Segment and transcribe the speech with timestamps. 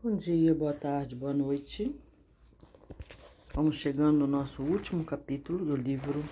[0.00, 1.92] Bom dia, boa tarde, boa noite.
[3.52, 6.22] Vamos chegando no nosso último capítulo do livro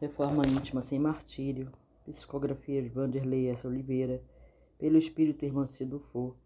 [0.00, 1.72] Reforma Íntima Sem Martírio,
[2.06, 3.66] psicografia de Vanderlei S.
[3.66, 4.22] Oliveira,
[4.78, 6.36] pelo Espírito Irmã do For,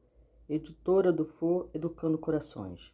[0.49, 2.89] editora do For Educando Corações.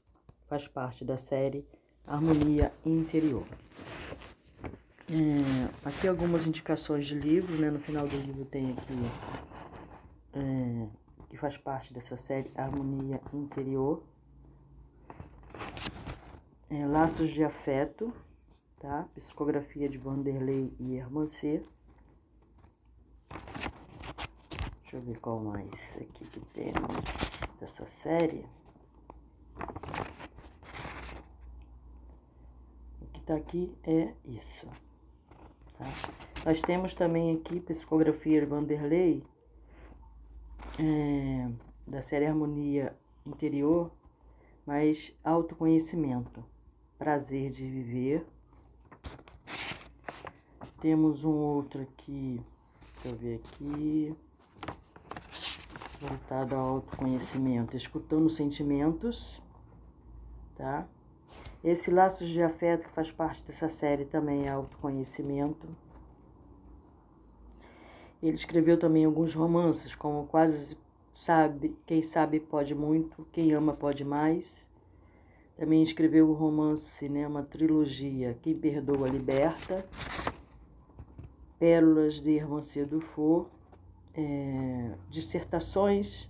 [0.48, 1.64] Faz parte da série
[2.04, 3.46] Harmonia Interior.
[5.08, 7.70] É, aqui algumas indicações de livro, né?
[7.70, 8.94] No final do livro tem aqui
[10.34, 10.88] é,
[11.28, 14.02] que faz parte dessa série Harmonia Interior.
[16.70, 18.12] É, Laços de Afeto,
[18.80, 19.08] tá?
[19.14, 21.62] Psicografia de Vanderlei e Hermancê.
[24.82, 27.04] Deixa eu ver qual mais aqui que temos
[27.60, 28.46] dessa série.
[33.02, 34.66] O que tá aqui é isso.
[35.76, 35.84] Tá?
[36.44, 39.22] Nós temos também aqui Psicografia de Vanderlei
[40.78, 41.50] é,
[41.86, 42.94] da série Harmonia
[43.26, 43.90] Interior,
[44.64, 46.44] mas autoconhecimento,
[46.96, 48.26] prazer de viver.
[50.80, 52.40] Temos um outro aqui,
[52.94, 54.14] deixa eu ver aqui,
[56.00, 59.42] voltado ao autoconhecimento, escutando sentimentos,
[60.54, 60.86] tá?
[61.64, 65.66] Esse Laços de Afeto que faz parte dessa série também é autoconhecimento.
[68.22, 70.76] Ele escreveu também alguns romances, como Quase
[71.12, 74.68] Sabe, Quem Sabe Pode Muito, Quem Ama Pode Mais.
[75.56, 79.84] Também escreveu o romance, né, uma trilogia, Quem Perdoa Liberta,
[81.58, 82.60] Pérolas de Irmã
[83.14, 83.48] For,
[84.14, 86.28] é, Dissertações,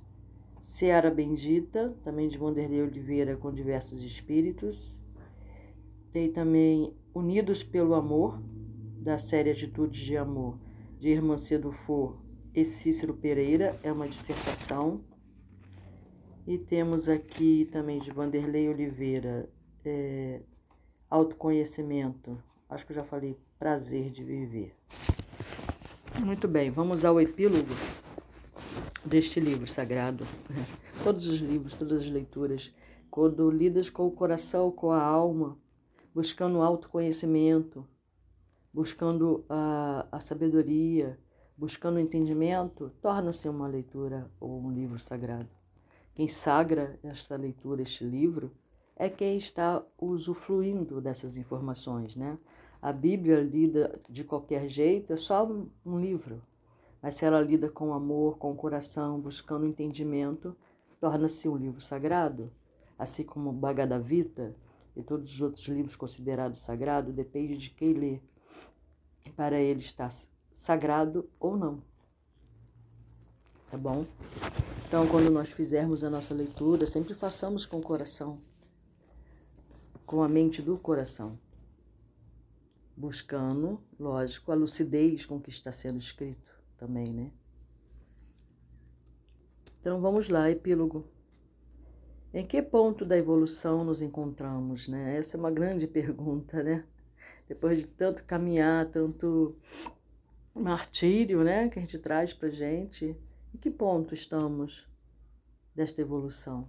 [0.63, 4.95] Seara Bendita, também de Vanderlei Oliveira com diversos espíritos.
[6.13, 8.39] Tem também Unidos pelo Amor,
[9.01, 10.59] da série Atitudes de Amor,
[10.99, 12.19] de Cedo For
[12.53, 15.01] e Cícero Pereira, é uma dissertação.
[16.47, 19.49] E temos aqui também de Vanderlei Oliveira,
[19.85, 20.41] é,
[21.09, 22.37] Autoconhecimento,
[22.69, 24.75] acho que eu já falei, Prazer de Viver.
[26.25, 27.69] Muito bem, vamos ao epílogo
[29.05, 30.27] deste livro sagrado.
[31.05, 32.75] Todos os livros, todas as leituras,
[33.09, 35.57] quando lidas com o coração, com a alma,
[36.13, 37.87] buscando autoconhecimento,
[38.79, 41.19] buscando a, a sabedoria,
[41.57, 45.49] buscando o entendimento, torna-se uma leitura ou um livro sagrado.
[46.15, 48.53] Quem sagra esta leitura, este livro,
[48.95, 52.39] é quem está usufruindo dessas informações, né?
[52.81, 55.45] A Bíblia lida de qualquer jeito é só
[55.85, 56.41] um livro,
[57.03, 60.57] mas se ela lida com amor, com coração, buscando entendimento,
[61.01, 62.49] torna-se um livro sagrado,
[62.97, 64.55] assim como Bhagavad Gita
[64.95, 68.21] e todos os outros livros considerados sagrados, depende de quem lê
[69.29, 70.09] para ele está
[70.53, 71.83] sagrado ou não.
[73.71, 74.07] Tá bom?
[74.87, 78.41] Então, quando nós fizermos a nossa leitura, sempre façamos com o coração,
[80.07, 81.39] com a mente do coração,
[82.97, 87.31] buscando, lógico, a lucidez com que está sendo escrito também, né?
[89.81, 91.07] Então, vamos lá, epílogo.
[92.33, 95.17] Em que ponto da evolução nos encontramos, né?
[95.17, 96.85] Essa é uma grande pergunta, né?
[97.49, 99.57] Depois de tanto caminhar, tanto
[100.55, 103.17] martírio, né, que a gente traz para gente,
[103.55, 104.87] em que ponto estamos
[105.75, 106.69] desta evolução?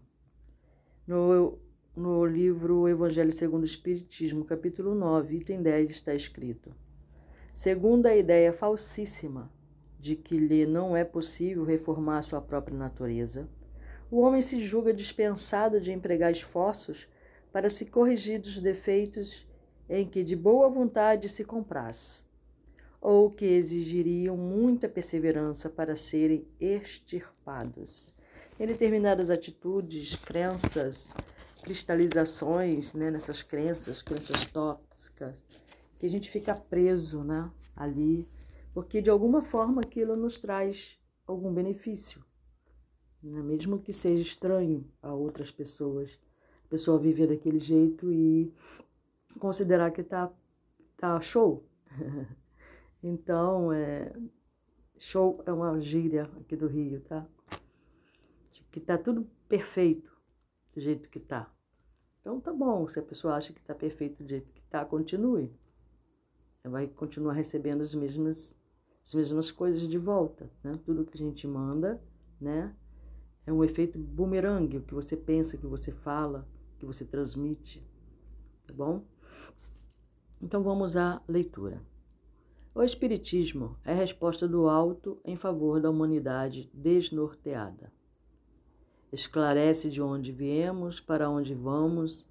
[1.05, 1.59] No,
[1.95, 6.73] no livro Evangelho segundo o Espiritismo, capítulo 9, item 10, está escrito:
[7.53, 9.51] Segundo a ideia falsíssima
[9.99, 13.49] de que lhe não é possível reformar sua própria natureza,
[14.09, 17.07] o homem se julga dispensado de empregar esforços
[17.51, 19.48] para se corrigir dos defeitos
[19.89, 22.23] em que de boa vontade se compraz,
[23.01, 28.13] ou que exigiriam muita perseverança para serem extirpados.
[28.59, 31.13] Em determinadas atitudes, crenças,
[31.63, 35.41] cristalizações né, nessas crenças, crenças tóxicas,
[35.97, 38.27] que a gente fica preso né, ali,
[38.73, 42.23] porque de alguma forma aquilo nos traz algum benefício,
[43.23, 46.19] né, mesmo que seja estranho a outras pessoas.
[46.65, 48.53] A pessoa viver daquele jeito e
[49.37, 50.31] considerar que tá,
[50.97, 51.67] tá show.
[53.03, 54.13] então, é,
[54.97, 57.27] show é uma gíria aqui do Rio, tá?
[58.71, 60.15] Que tá tudo perfeito
[60.73, 61.51] do jeito que tá.
[62.21, 65.51] Então tá bom, se a pessoa acha que tá perfeito do jeito que tá, continue.
[66.63, 68.59] Vai continuar recebendo as mesmas,
[69.03, 70.77] as mesmas coisas de volta, né?
[70.85, 72.03] Tudo que a gente manda,
[72.39, 72.75] né?
[73.47, 77.03] É um efeito bumerangue, o que você pensa, o que você fala, o que você
[77.03, 77.83] transmite,
[78.67, 79.03] tá bom?
[80.41, 81.81] Então vamos à leitura.
[82.73, 87.91] O Espiritismo é a resposta do alto em favor da humanidade desnorteada.
[89.11, 92.25] esclarece de onde viemos, para onde vamos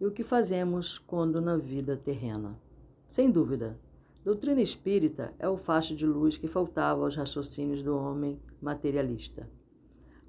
[0.00, 2.60] e o que fazemos quando na vida terrena.
[3.08, 3.78] Sem dúvida,
[4.24, 9.48] doutrina espírita é o facho de luz que faltava aos raciocínios do homem materialista.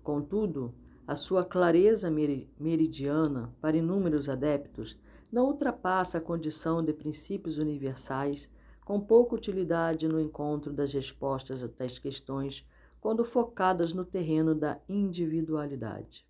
[0.04, 0.74] Contudo,
[1.08, 2.12] a sua clareza
[2.60, 4.98] meridiana para inúmeros adeptos
[5.32, 8.50] não ultrapassa a condição de princípios universais
[8.84, 12.66] com pouca utilidade no encontro das respostas a tais questões
[13.02, 16.26] quando focadas no terreno da individualidade.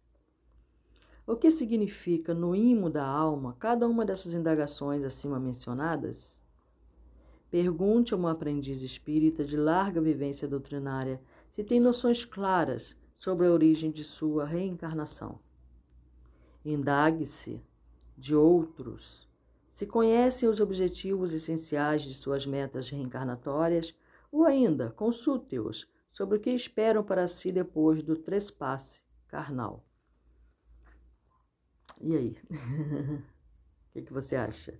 [1.28, 6.40] O que significa no imo da alma cada uma dessas indagações acima mencionadas?
[7.50, 13.52] Pergunte a uma aprendiz espírita de larga vivência doutrinária se tem noções claras sobre a
[13.52, 15.40] origem de sua reencarnação.
[16.64, 17.64] Indague-se
[18.18, 19.26] de outros
[19.76, 23.94] se conhecem os objetivos essenciais de suas metas reencarnatórias,
[24.32, 29.86] ou ainda consulte-os sobre o que esperam para si depois do trespasse carnal.
[32.00, 32.38] E aí?
[32.50, 33.22] o
[33.92, 34.80] que, que você acha?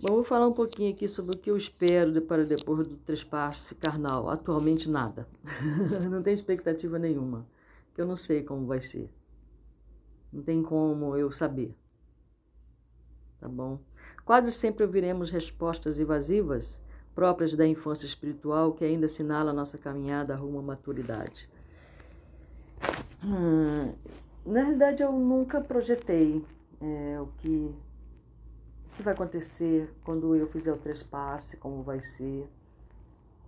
[0.00, 3.74] Bom, vou falar um pouquinho aqui sobre o que eu espero para depois do trespasse
[3.74, 4.30] carnal.
[4.30, 5.26] Atualmente nada.
[6.08, 7.44] não tenho expectativa nenhuma.
[7.92, 9.10] Que eu não sei como vai ser.
[10.36, 11.74] Não tem como eu saber
[13.46, 13.78] tá bom?
[14.24, 16.82] Quase sempre ouviremos respostas evasivas
[17.14, 21.48] próprias da infância espiritual que ainda assinala nossa caminhada rumo à maturidade.
[23.24, 23.94] Hum,
[24.44, 26.44] na realidade, eu nunca projetei
[26.80, 32.48] é, o, que, o que vai acontecer quando eu fizer o trespasse, como vai ser,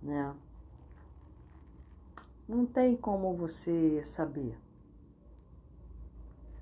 [0.01, 0.33] né?
[2.47, 4.57] Não tem como você saber.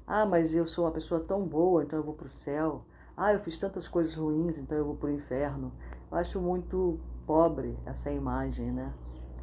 [0.07, 2.86] Ah, mas eu sou uma pessoa tão boa, então eu vou para o céu.
[3.15, 5.74] Ah, eu fiz tantas coisas ruins, então eu vou para o inferno.
[6.09, 8.94] Eu acho muito pobre essa imagem, né?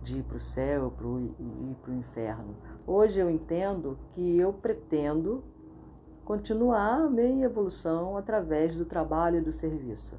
[0.03, 2.57] De ir para o céu pro, e para o inferno.
[2.87, 5.45] Hoje eu entendo que eu pretendo
[6.25, 10.19] continuar a minha evolução através do trabalho e do serviço.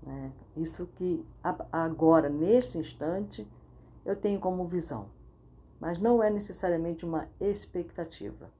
[0.00, 0.32] Né?
[0.56, 1.26] Isso que
[1.72, 3.50] agora, neste instante,
[4.04, 5.06] eu tenho como visão,
[5.80, 8.56] mas não é necessariamente uma expectativa.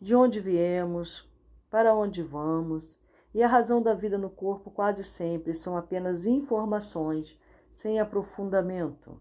[0.00, 1.26] De onde viemos,
[1.70, 3.00] para onde vamos,
[3.34, 7.38] e a razão da vida no corpo quase sempre são apenas informações
[7.70, 9.20] sem aprofundamento.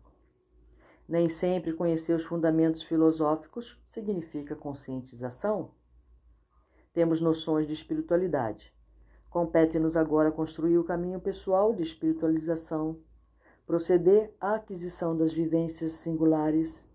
[1.08, 5.72] Nem sempre conhecer os fundamentos filosóficos significa conscientização.
[6.94, 8.74] Temos noções de espiritualidade.
[9.30, 13.00] Compete-nos agora construir o caminho pessoal de espiritualização,
[13.68, 16.90] proceder à aquisição das vivências singulares,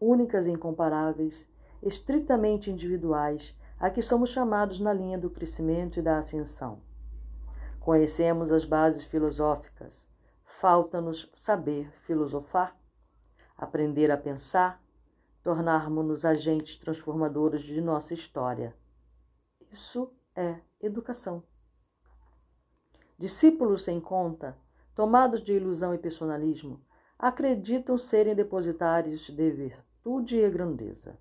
[0.00, 1.48] únicas e incomparáveis,
[1.84, 6.80] estritamente individuais, a que somos chamados na linha do crescimento e da ascensão.
[7.78, 10.08] Conhecemos as bases filosóficas,
[10.44, 12.74] falta-nos saber filosofar,
[13.54, 14.82] aprender a pensar,
[15.42, 18.74] tornarmos-nos agentes transformadores de nossa história.
[19.70, 21.42] Isso é educação.
[23.18, 24.56] Discípulos sem conta,
[24.94, 26.80] tomados de ilusão e personalismo,
[27.18, 31.18] acreditam serem depositários de virtude e grandeza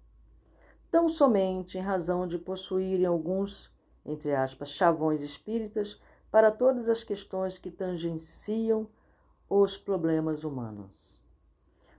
[0.94, 3.76] tão somente em razão de possuírem alguns,
[4.06, 6.00] entre aspas, chavões espíritas
[6.30, 8.88] para todas as questões que tangenciam
[9.50, 11.20] os problemas humanos.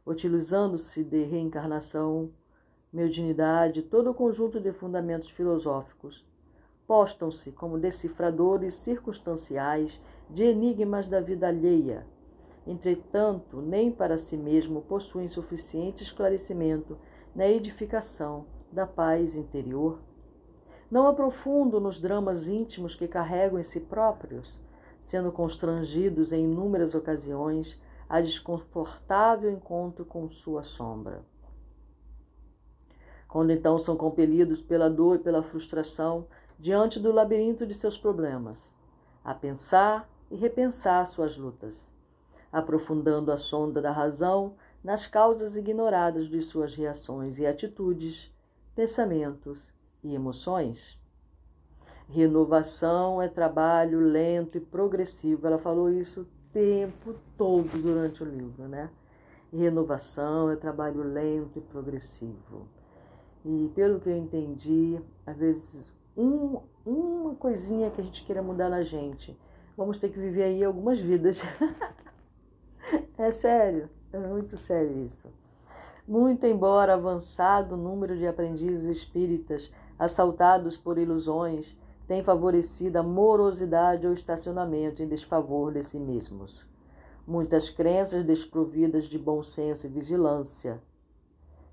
[0.07, 2.31] Utilizando-se de reencarnação,
[2.93, 6.25] mediunidade, todo o conjunto de fundamentos filosóficos,
[6.87, 12.07] postam-se como decifradores circunstanciais de enigmas da vida alheia.
[12.65, 16.97] Entretanto, nem para si mesmo possuem suficiente esclarecimento
[17.35, 20.01] na edificação da paz interior.
[20.91, 24.61] Não aprofundo nos dramas íntimos que carregam em si próprios,
[25.01, 31.25] sendo constrangidos em inúmeras ocasiões a desconfortável encontro com sua sombra.
[33.29, 36.27] Quando então são compelidos pela dor e pela frustração
[36.59, 38.77] diante do labirinto de seus problemas,
[39.25, 41.95] a pensar e repensar suas lutas,
[42.53, 48.34] aprofundando a sonda da razão nas causas ignoradas de suas reações e atitudes
[48.75, 50.99] pensamentos e emoções.
[52.09, 55.47] Renovação é trabalho lento e progressivo.
[55.47, 58.91] Ela falou isso o tempo todo durante o livro, né?
[59.53, 62.69] Renovação é trabalho lento e progressivo.
[63.45, 68.69] E pelo que eu entendi, às vezes um, uma coisinha que a gente queira mudar
[68.69, 69.39] na gente,
[69.77, 71.43] vamos ter que viver aí algumas vidas.
[73.17, 75.29] é sério, é muito sério isso.
[76.07, 84.13] Muito embora avançado número de aprendizes espíritas assaltados por ilusões tem favorecido a morosidade ou
[84.13, 86.67] estacionamento em desfavor de si mesmos.
[87.27, 90.83] Muitas crenças desprovidas de bom senso e vigilância.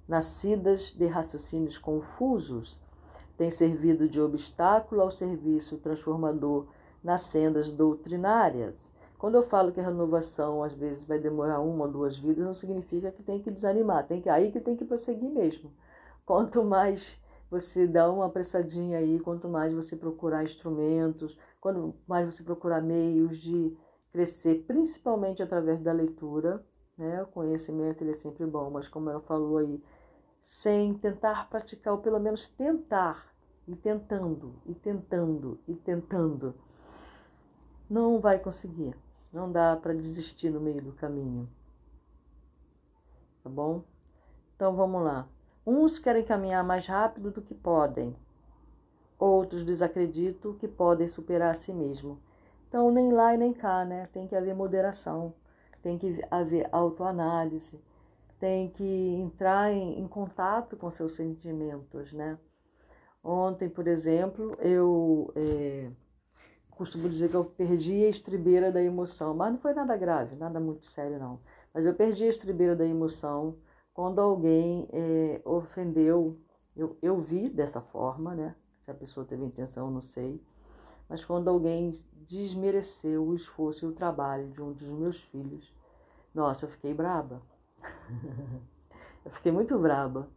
[0.08, 2.80] nascidas de raciocínios confusos,
[3.38, 6.68] têm servido de obstáculo ao serviço transformador
[7.04, 8.94] nas sendas doutrinárias.
[9.22, 12.56] Quando eu falo que a renovação às vezes vai demorar uma ou duas vidas, não
[12.56, 15.72] significa que tem que desanimar, tem que aí que tem que prosseguir mesmo.
[16.26, 22.42] Quanto mais você dá uma apressadinha aí, quanto mais você procurar instrumentos, quanto mais você
[22.42, 23.78] procurar meios de
[24.12, 26.66] crescer, principalmente através da leitura,
[26.98, 27.22] né?
[27.22, 29.84] O conhecimento ele é sempre bom, mas como ela falou aí,
[30.40, 33.32] sem tentar praticar, ou pelo menos tentar,
[33.68, 36.56] e tentando, e tentando, e tentando,
[37.88, 38.96] não vai conseguir.
[39.32, 41.50] Não dá para desistir no meio do caminho.
[43.44, 43.84] Tá bom?
[44.56, 45.28] Então vamos lá.
[45.66, 48.16] Uns querem caminhar mais rápido do que podem.
[49.18, 52.20] Outros desacreditam que podem superar a si mesmo.
[52.68, 54.08] Então, nem lá e nem cá, né?
[54.14, 55.34] Tem que haver moderação,
[55.84, 57.84] tem que haver autoanálise,
[58.40, 62.40] tem que entrar em, em contato com seus sentimentos, né?
[63.24, 65.92] Ontem, por exemplo, eu é,
[66.82, 70.60] costumo dizer que eu perdi a estribeira da emoção, mas não foi nada grave, nada
[70.60, 71.40] muito sério, não.
[71.72, 73.56] Mas eu perdi a estribeira da emoção
[73.94, 76.40] quando alguém é, ofendeu.
[76.76, 78.56] Eu, eu vi dessa forma, né?
[78.82, 80.42] Se a pessoa teve intenção, não sei.
[81.08, 81.92] Mas quando alguém
[82.26, 85.72] desmereceu o esforço e o trabalho de um dos meus filhos,
[86.34, 87.44] nossa, eu fiquei braba.
[89.24, 90.28] eu fiquei muito braba.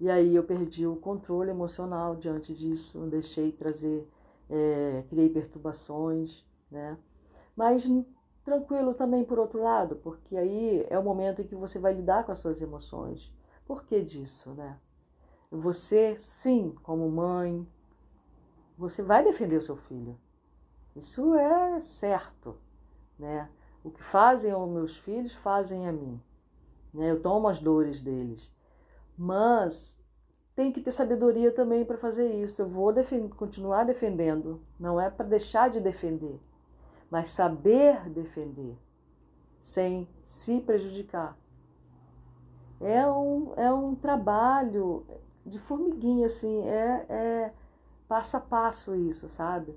[0.00, 4.08] E aí eu perdi o controle emocional diante disso, deixei trazer
[4.48, 6.98] é, criei perturbações, né?
[7.56, 7.88] Mas
[8.44, 12.24] tranquilo também por outro lado, porque aí é o momento em que você vai lidar
[12.24, 13.32] com as suas emoções.
[13.66, 14.78] Por que disso, né?
[15.50, 17.66] Você, sim, como mãe,
[18.76, 20.18] você vai defender o seu filho.
[20.94, 22.56] Isso é certo,
[23.18, 23.48] né?
[23.82, 26.20] O que fazem aos meus filhos, fazem a mim.
[26.92, 27.10] Né?
[27.10, 28.54] Eu tomo as dores deles.
[29.16, 30.00] Mas
[30.54, 32.62] tem que ter sabedoria também para fazer isso.
[32.62, 36.40] Eu vou defend continuar defendendo, não é para deixar de defender,
[37.10, 38.76] mas saber defender
[39.60, 41.36] sem se prejudicar.
[42.80, 45.06] É um, é um trabalho
[45.44, 47.52] de formiguinha, assim, é, é
[48.06, 49.74] passo a passo isso, sabe?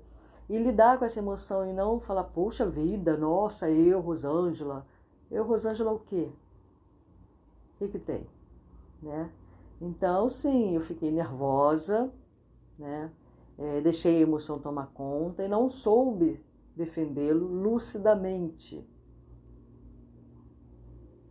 [0.48, 4.86] E lidar com essa emoção e não falar, poxa vida, nossa, eu, Rosângela.
[5.30, 6.30] Eu, Rosângela, o quê?
[7.74, 8.26] O que, que tem?
[9.02, 9.30] Né?
[9.80, 12.12] Então, sim, eu fiquei nervosa,
[12.78, 13.10] né?
[13.56, 16.44] É, deixei a emoção tomar conta e não soube
[16.76, 18.88] defendê-lo lucidamente.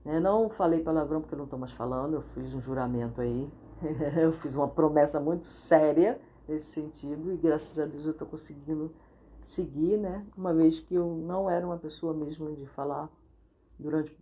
[0.06, 3.50] É, não falei palavrão porque eu não estou mais falando, eu fiz um juramento aí,
[4.22, 8.94] eu fiz uma promessa muito séria nesse sentido e graças a Deus eu estou conseguindo
[9.42, 10.26] seguir, né?
[10.36, 13.10] Uma vez que eu não era uma pessoa mesmo de falar
[13.78, 14.18] durante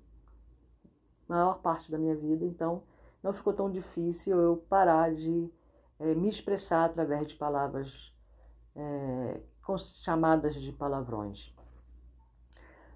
[1.29, 2.81] a maior parte da minha vida, então
[3.25, 5.51] não ficou tão difícil eu parar de
[5.97, 8.15] é, me expressar através de palavras
[8.75, 9.41] é,
[9.95, 11.51] chamadas de palavrões.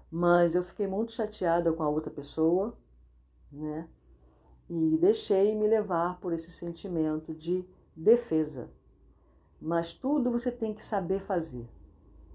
[0.08, 2.78] Mas eu fiquei muito chateada com a outra pessoa,
[3.50, 3.88] né?
[4.68, 8.70] E deixei me levar por esse sentimento de defesa.
[9.60, 11.68] Mas tudo você tem que saber fazer.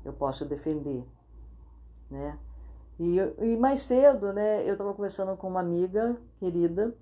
[0.04, 1.08] Eu posso defender,
[2.12, 2.38] né?
[3.00, 6.94] E, e mais cedo, né, eu estava conversando com uma amiga querida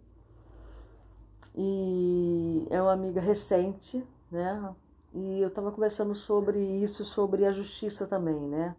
[1.55, 4.74] e é uma amiga recente, né?
[5.13, 8.75] E eu estava conversando sobre isso, sobre a justiça também, né?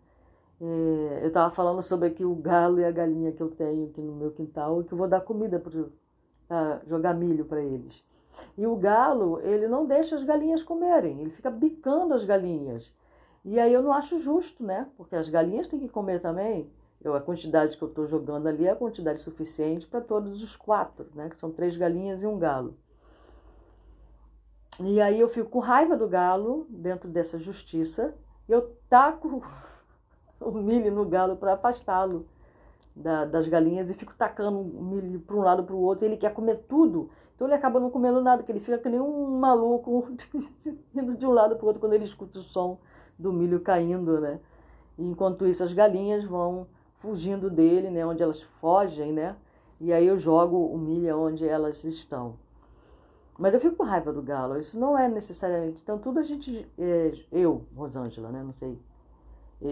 [0.60, 4.00] É, eu estava falando sobre aqui o galo e a galinha que eu tenho aqui
[4.00, 8.04] no meu quintal que eu vou dar comida para jogar milho para eles.
[8.56, 12.92] E o galo, ele não deixa as galinhas comerem, ele fica bicando as galinhas.
[13.44, 14.88] E aí eu não acho justo, né?
[14.96, 16.70] Porque as galinhas têm que comer também.
[17.04, 20.56] Eu, a quantidade que eu estou jogando ali é a quantidade suficiente para todos os
[20.56, 21.28] quatro, né?
[21.28, 22.74] Que são três galinhas e um galo.
[24.80, 28.14] E aí eu fico com raiva do galo dentro dessa justiça.
[28.48, 29.42] E eu taco
[30.40, 32.26] o milho no galo para afastá-lo
[32.96, 36.06] da, das galinhas e fico tacando o milho para um lado para o outro.
[36.06, 37.10] Ele quer comer tudo.
[37.34, 40.08] Então ele acaba não comendo nada, que ele fica que nem um maluco
[40.94, 42.78] indo de um lado para o outro quando ele escuta o som
[43.18, 44.40] do milho caindo, né?
[44.96, 46.66] E enquanto isso as galinhas vão
[47.04, 49.36] fugindo dele, né, onde elas fogem, né?
[49.78, 52.38] E aí eu jogo o milho onde elas estão.
[53.38, 55.82] Mas eu fico com raiva do galo, isso não é necessariamente.
[55.82, 56.66] Então, tudo a gente.
[56.78, 58.42] É, eu, Rosângela, né?
[58.42, 58.80] Não sei.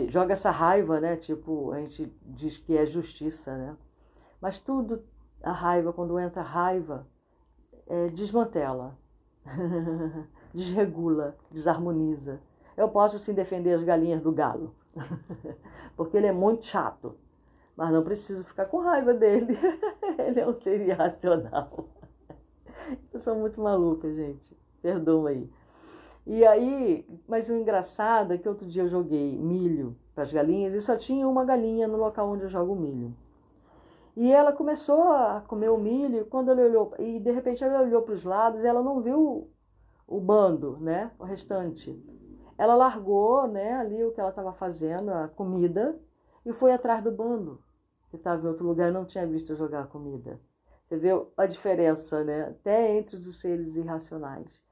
[0.09, 1.17] Joga essa raiva, né?
[1.17, 3.77] Tipo, a gente diz que é justiça, né?
[4.41, 5.03] Mas tudo,
[5.43, 7.07] a raiva, quando entra raiva,
[7.87, 8.99] é, desmantela,
[10.53, 12.41] desregula, desarmoniza.
[12.77, 14.75] Eu posso sim defender as galinhas do galo,
[15.97, 17.17] porque ele é muito chato.
[17.83, 19.59] Mas não preciso ficar com raiva dele.
[20.17, 21.89] ele é um ser irracional.
[23.13, 24.57] Eu sou muito maluca, gente.
[24.81, 25.51] Perdoa aí.
[26.25, 30.75] E aí, mas o engraçado é que outro dia eu joguei milho para as galinhas
[30.75, 33.17] e só tinha uma galinha no local onde eu jogo milho.
[34.17, 38.03] E ela começou a comer o milho, quando ela olhou, e de repente ela olhou
[38.03, 39.51] para os lados e ela não viu
[40.07, 41.11] o bando, né?
[41.19, 42.01] O restante.
[42.57, 45.99] Ela largou, né, ali o que ela estava fazendo, a comida,
[46.47, 47.59] e foi atrás do bando,
[48.13, 50.39] que estava em outro lugar não tinha visto jogar comida.
[50.87, 52.43] Você vê a diferença, né?
[52.43, 54.63] Até entre os seres irracionais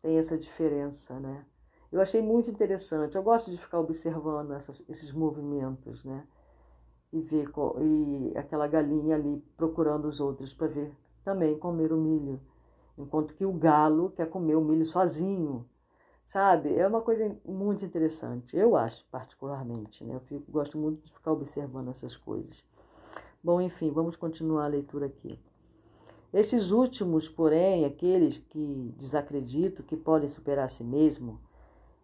[0.00, 1.44] tem essa diferença, né?
[1.90, 3.16] Eu achei muito interessante.
[3.16, 6.24] Eu gosto de ficar observando essas, esses movimentos, né?
[7.12, 7.50] E ver
[7.80, 10.92] e aquela galinha ali procurando os outros para ver
[11.24, 12.40] também comer o milho,
[12.96, 15.68] enquanto que o galo quer comer o milho sozinho,
[16.24, 16.72] sabe?
[16.76, 18.56] É uma coisa muito interessante.
[18.56, 20.14] Eu acho particularmente, né?
[20.14, 22.64] Eu fico, gosto muito de ficar observando essas coisas.
[23.42, 25.38] Bom, enfim, vamos continuar a leitura aqui.
[26.32, 31.40] Estes últimos, porém, aqueles que desacreditam, que podem superar a si mesmo,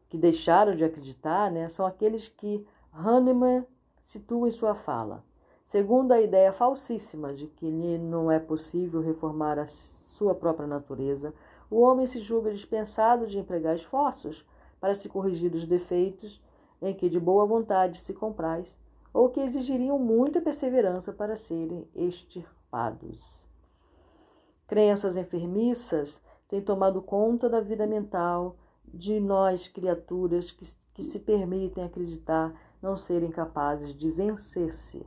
[0.08, 3.66] que deixaram de acreditar, né, são aqueles que Hahnemann
[4.00, 5.24] situa em sua fala.
[5.64, 11.32] Segundo a ideia falsíssima de que não é possível reformar a sua própria natureza,
[11.70, 14.46] o homem se julga dispensado de empregar esforços
[14.80, 16.42] para se corrigir os defeitos
[16.82, 18.78] em que de boa vontade se compraz,
[19.12, 23.44] ou que exigiriam muita perseverança para serem extirpados.
[24.66, 30.64] Crenças enfermiças têm tomado conta da vida mental de nós, criaturas que,
[30.94, 35.06] que se permitem acreditar não serem capazes de vencer-se.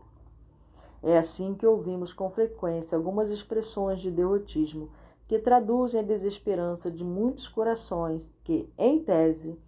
[1.03, 4.89] É assim que ouvimos com frequência algumas expressões de derrotismo
[5.27, 9.59] que traduzem a desesperança de muitos corações que, em tese,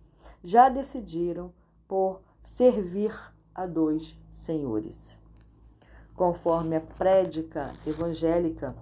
[0.43, 1.51] já decidiram
[1.87, 3.13] por servir
[3.57, 5.19] a dois senhores.
[6.15, 8.75] Conforme a prédica evangélica,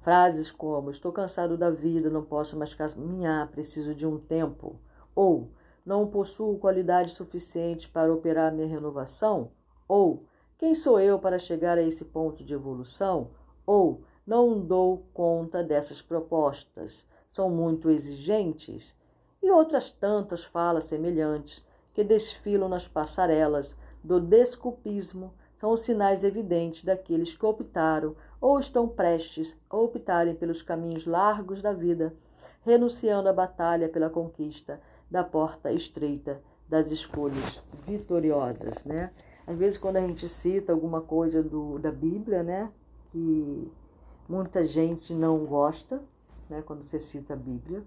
[0.00, 4.80] Frases como estou cansado da vida, não posso mais caminhar, preciso de um tempo,
[5.14, 5.50] ou
[5.84, 9.50] não possuo qualidade suficiente para operar minha renovação,
[9.86, 10.24] ou
[10.56, 13.32] quem sou eu para chegar a esse ponto de evolução,
[13.66, 18.96] ou não dou conta dessas propostas, são muito exigentes,
[19.42, 21.62] e outras tantas falas semelhantes
[22.00, 28.88] que desfilam nas passarelas do desculpismo são os sinais evidentes daqueles que optaram ou estão
[28.88, 32.14] prestes a optarem pelos caminhos largos da vida,
[32.62, 39.12] renunciando à batalha pela conquista da porta estreita das escolhas vitoriosas, né?
[39.46, 42.72] Às vezes quando a gente cita alguma coisa do, da Bíblia, né,
[43.12, 43.70] que
[44.26, 46.02] muita gente não gosta,
[46.48, 47.84] né, quando você cita a Bíblia,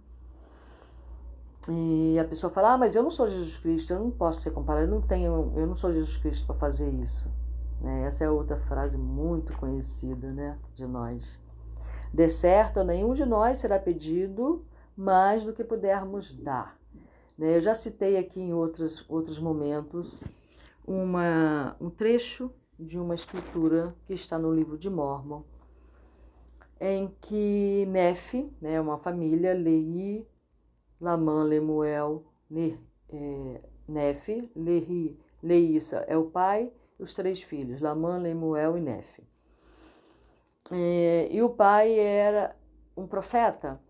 [1.69, 4.51] e a pessoa fala: "Ah, mas eu não sou Jesus Cristo, eu não posso ser
[4.51, 7.31] comparado, eu não tenho, eu não sou Jesus Cristo para fazer isso".
[7.79, 8.05] Né?
[8.05, 11.39] Essa é outra frase muito conhecida né, de nós.
[12.13, 16.77] De certo, nenhum de nós será pedido mais do que pudermos dar.
[17.37, 17.57] Né?
[17.57, 20.19] Eu já citei aqui em outros, outros momentos
[20.85, 25.43] uma, um trecho de uma escritura que está no livro de Mormon,
[26.79, 30.27] em que Nefe, né, uma família, Lei,
[31.03, 38.77] Laman, Lemuel, ne, é, Nefe, Lehi, Leissa é o pai os três filhos, Lamã, Lemuel
[38.77, 39.23] e Nefe.
[40.71, 42.55] É, e o pai era
[42.95, 43.81] um profeta,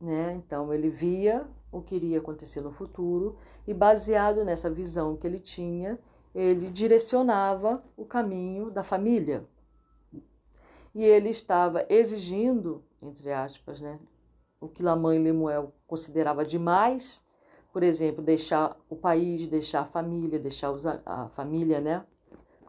[0.00, 0.32] né?
[0.34, 5.38] então ele via o que iria acontecer no futuro e, baseado nessa visão que ele
[5.38, 5.98] tinha,
[6.34, 9.46] ele direcionava o caminho da família.
[10.94, 13.98] E ele estava exigindo, entre aspas, né,
[14.62, 17.26] o que Lamã e Lemuel considerava demais,
[17.72, 20.72] por exemplo, deixar o país, deixar a família, deixar
[21.04, 22.04] a família, né,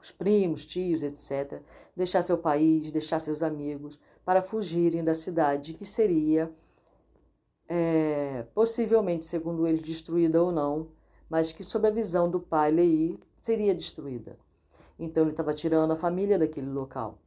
[0.01, 1.61] os primos, tios, etc.,
[1.95, 6.51] deixar seu país, deixar seus amigos, para fugirem da cidade que seria
[7.67, 10.89] é, possivelmente, segundo eles, destruída ou não,
[11.29, 14.37] mas que, sob a visão do pai Lei, seria destruída.
[14.97, 17.17] Então ele estava tirando a família daquele local.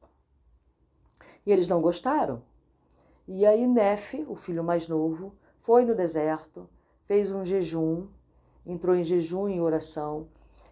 [1.44, 2.42] E eles não gostaram.
[3.29, 6.69] E aí Nefe, o filho mais novo, foi no deserto,
[7.05, 8.07] fez um jejum,
[8.65, 10.29] entrou em jejum e oração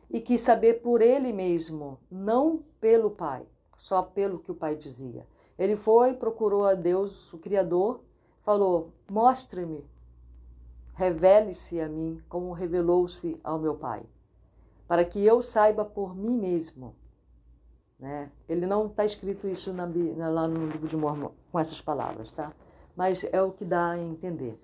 [0.09, 3.45] e quis saber por ele mesmo, não pelo pai,
[3.77, 5.27] só pelo que o pai dizia.
[5.59, 8.01] Ele foi, procurou a Deus, o Criador,
[8.41, 9.85] falou: Mostre-me,
[10.95, 14.05] revele-se a mim como revelou-se ao meu pai,
[14.87, 16.95] para que eu saiba por mim mesmo.
[17.99, 18.31] Né?
[18.49, 19.85] Ele não está escrito isso na,
[20.29, 22.53] lá no livro de Mormon com essas palavras, tá?
[22.97, 24.61] Mas é o que dá a entender.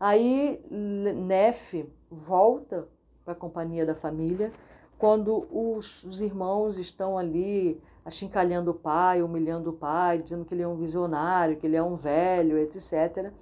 [0.00, 2.88] Aí Nefe volta
[3.24, 4.52] para a companhia da família
[4.98, 10.62] quando os, os irmãos estão ali achincalhando o pai, humilhando o pai, dizendo que ele
[10.62, 13.32] é um visionário, que ele é um velho, etc.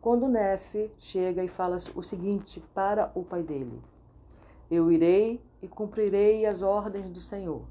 [0.00, 3.80] Quando Nefe chega e fala o seguinte para o pai dele:
[4.70, 7.62] Eu irei e cumprirei as ordens do Senhor,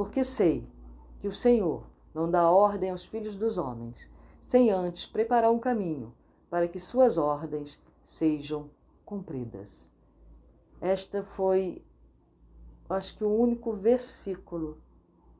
[0.00, 0.66] porque sei
[1.18, 1.84] que o Senhor
[2.14, 4.10] não dá ordem aos filhos dos homens,
[4.40, 6.14] sem antes preparar um caminho
[6.48, 8.70] para que suas ordens sejam
[9.04, 9.92] cumpridas.
[10.80, 11.84] Esta foi,
[12.88, 14.78] acho que, o único versículo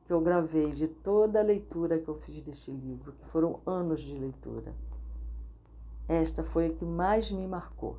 [0.05, 3.99] que eu gravei de toda a leitura que eu fiz deste livro, que foram anos
[3.99, 4.75] de leitura.
[6.07, 7.97] Esta foi a que mais me marcou.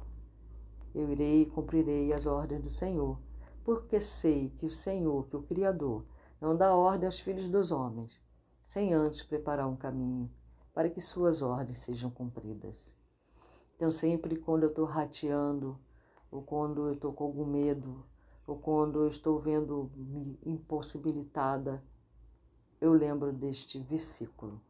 [0.94, 3.18] Eu irei e cumprirei as ordens do Senhor,
[3.64, 6.04] porque sei que o Senhor, que o Criador,
[6.42, 8.20] não dá ordem aos filhos dos homens,
[8.64, 10.28] sem antes preparar um caminho
[10.74, 12.96] para que suas ordens sejam cumpridas.
[13.76, 15.78] Então, sempre quando eu estou rateando,
[16.32, 18.04] ou quando eu estou com algum medo,
[18.44, 21.80] ou quando eu estou vendo-me impossibilitada,
[22.80, 24.60] eu lembro deste versículo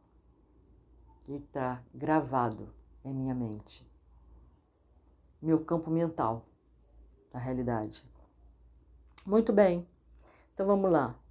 [1.23, 2.69] que está gravado
[3.03, 3.83] em minha mente.
[5.41, 6.45] Meu campo mental,
[7.33, 8.07] na realidade.
[9.25, 9.87] Muito bem,
[10.53, 11.22] então vamos lá.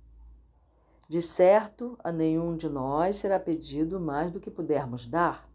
[1.12, 5.46] De certo, a nenhum de nós será pedido mais do que pudermos dar.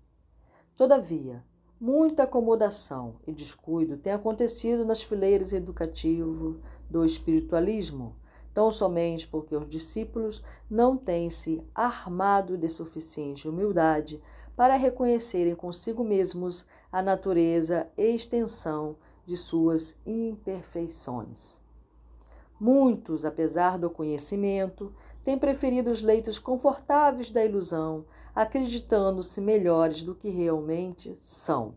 [0.75, 1.43] Todavia,
[1.79, 8.15] Muita acomodação e descuido tem acontecido nas fileiras educativo do espiritualismo,
[8.51, 14.21] tão somente porque os discípulos não têm se armado de suficiente humildade
[14.55, 21.61] para reconhecerem consigo mesmos a natureza e extensão de suas imperfeições.
[22.59, 24.91] Muitos, apesar do conhecimento,
[25.27, 31.75] têm preferido os leitos confortáveis da ilusão acreditando-se melhores do que realmente são.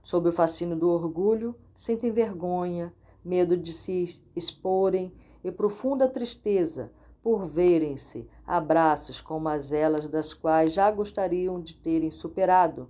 [0.00, 7.44] Sob o fascínio do orgulho, sentem vergonha, medo de se exporem e profunda tristeza por
[7.44, 12.88] verem-se abraços com mazelas das quais já gostariam de terem superado,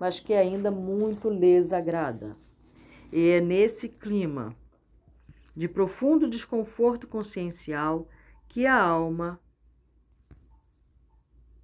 [0.00, 2.34] mas que ainda muito lhes agrada.
[3.12, 4.56] E é nesse clima
[5.54, 8.08] de profundo desconforto consciencial
[8.58, 9.38] que a alma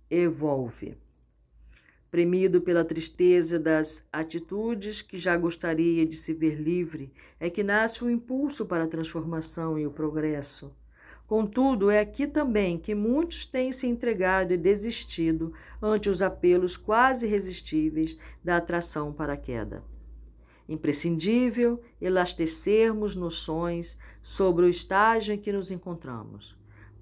[0.09, 0.97] evolve.
[2.09, 8.05] Premido pela tristeza das atitudes que já gostaria de se ver livre, é que nasce
[8.05, 10.73] o impulso para a transformação e o progresso.
[11.27, 15.53] Contudo, é aqui também que muitos têm se entregado e desistido
[15.83, 19.83] ante os apelos quase irresistíveis da atração para a queda.
[20.69, 26.54] Imprescindível elastecermos noções sobre o estágio em que nos encontramos,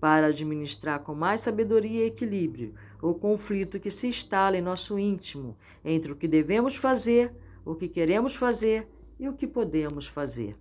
[0.03, 5.57] para administrar com mais sabedoria e equilíbrio o conflito que se instala em nosso íntimo
[5.85, 7.33] entre o que devemos fazer,
[7.65, 10.57] o que queremos fazer e o que podemos fazer.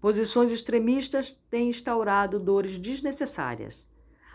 [0.00, 3.86] Posições extremistas têm instaurado dores desnecessárias.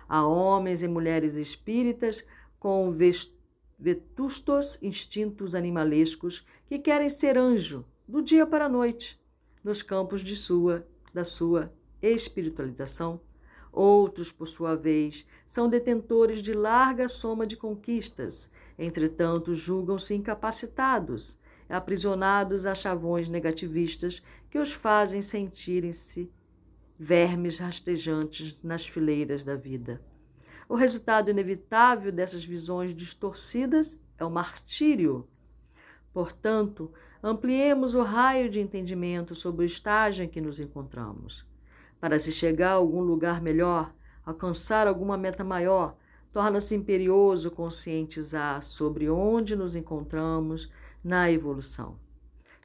[0.07, 2.27] Há homens e mulheres espíritas
[2.59, 2.95] com
[3.79, 9.19] vetustos instintos animalescos que querem ser anjo do dia para a noite
[9.63, 13.19] nos campos de sua da sua espiritualização
[13.75, 22.65] Outros, por sua vez, são detentores de larga soma de conquistas, entretanto, julgam-se incapacitados, aprisionados
[22.65, 26.31] a chavões negativistas que os fazem sentirem-se
[26.97, 30.01] vermes rastejantes nas fileiras da vida.
[30.69, 35.27] O resultado inevitável dessas visões distorcidas é o martírio.
[36.13, 41.45] Portanto, ampliemos o raio de entendimento sobre o estágio em que nos encontramos.
[41.99, 43.93] Para se chegar a algum lugar melhor,
[44.25, 45.97] alcançar alguma meta maior,
[46.31, 50.69] torna-se imperioso conscientizar sobre onde nos encontramos
[51.03, 51.97] na evolução.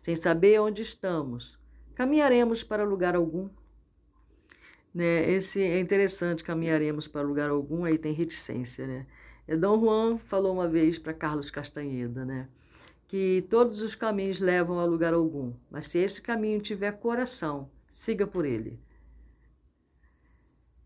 [0.03, 1.59] Sem saber onde estamos,
[1.95, 3.49] caminharemos para lugar algum.
[4.93, 5.31] Né?
[5.31, 9.07] Esse é interessante, caminharemos para lugar algum, aí tem reticência, né?
[9.47, 12.49] É, Dom Juan falou uma vez para Carlos Castanheda, né?
[13.07, 18.27] Que todos os caminhos levam a lugar algum, mas se esse caminho tiver coração, siga
[18.27, 18.81] por ele.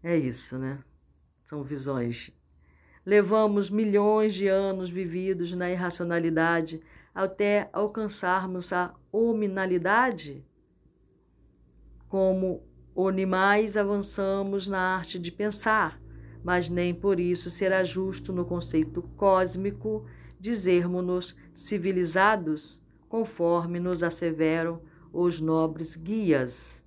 [0.05, 0.81] É isso, né?
[1.43, 2.31] São visões.
[3.07, 6.83] Levamos milhões de anos vividos na irracionalidade
[7.15, 10.45] até alcançarmos a hominalidade.
[12.07, 12.63] Como
[12.95, 15.99] animais, avançamos na arte de pensar,
[16.45, 20.05] mas nem por isso será justo no conceito cósmico
[20.39, 26.84] dizermos-nos civilizados, conforme nos asseveram os nobres guias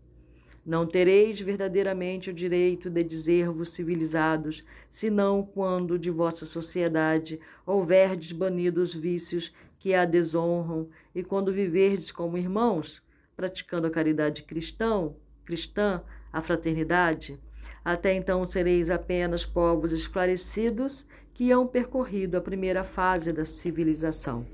[0.67, 8.81] não tereis verdadeiramente o direito de dizer-vos civilizados, senão quando de vossa sociedade houverdes banido
[8.81, 13.01] os vícios que a desonram, e quando viverdes como irmãos,
[13.33, 16.03] praticando a caridade cristão, cristã,
[16.33, 17.39] a fraternidade.
[17.85, 24.45] Até então sereis apenas povos esclarecidos que hão percorrido a primeira fase da civilização.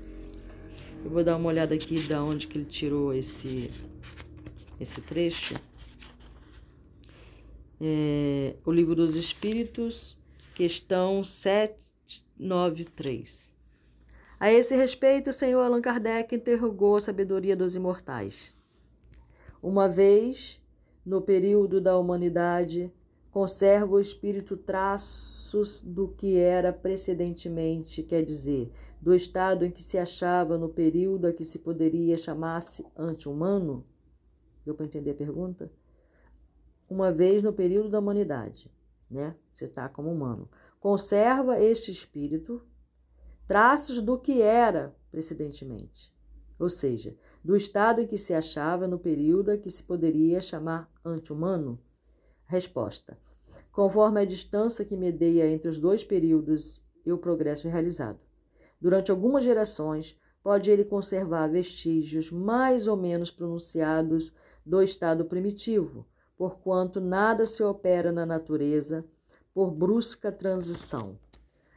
[1.04, 3.68] Eu vou dar uma olhada aqui de onde que ele tirou esse,
[4.78, 5.54] esse trecho.
[7.80, 10.16] É, o Livro dos Espíritos,
[10.54, 13.52] questão 793.
[14.38, 18.54] A esse respeito, o senhor Allan Kardec interrogou a sabedoria dos imortais.
[19.62, 20.60] Uma vez,
[21.04, 22.92] no período da humanidade,
[23.30, 29.98] conserva o espírito traços do que era precedentemente, quer dizer, do estado em que se
[29.98, 33.84] achava no período a que se poderia chamar-se anti-humano?
[34.64, 35.70] Deu para entender a pergunta?
[36.94, 38.70] Uma vez no período da humanidade,
[39.10, 39.34] né?
[39.52, 40.48] Você está como humano.
[40.78, 42.62] Conserva este espírito
[43.48, 46.14] traços do que era precedentemente,
[46.56, 50.88] ou seja, do estado em que se achava no período a que se poderia chamar
[51.04, 51.80] anti-humano?
[52.46, 53.18] Resposta:
[53.72, 58.20] Conforme a distância que medeia entre os dois períodos e o progresso realizado.
[58.80, 64.32] Durante algumas gerações, pode ele conservar vestígios mais ou menos pronunciados
[64.64, 69.04] do estado primitivo, porquanto nada se opera na natureza
[69.52, 71.18] por brusca transição.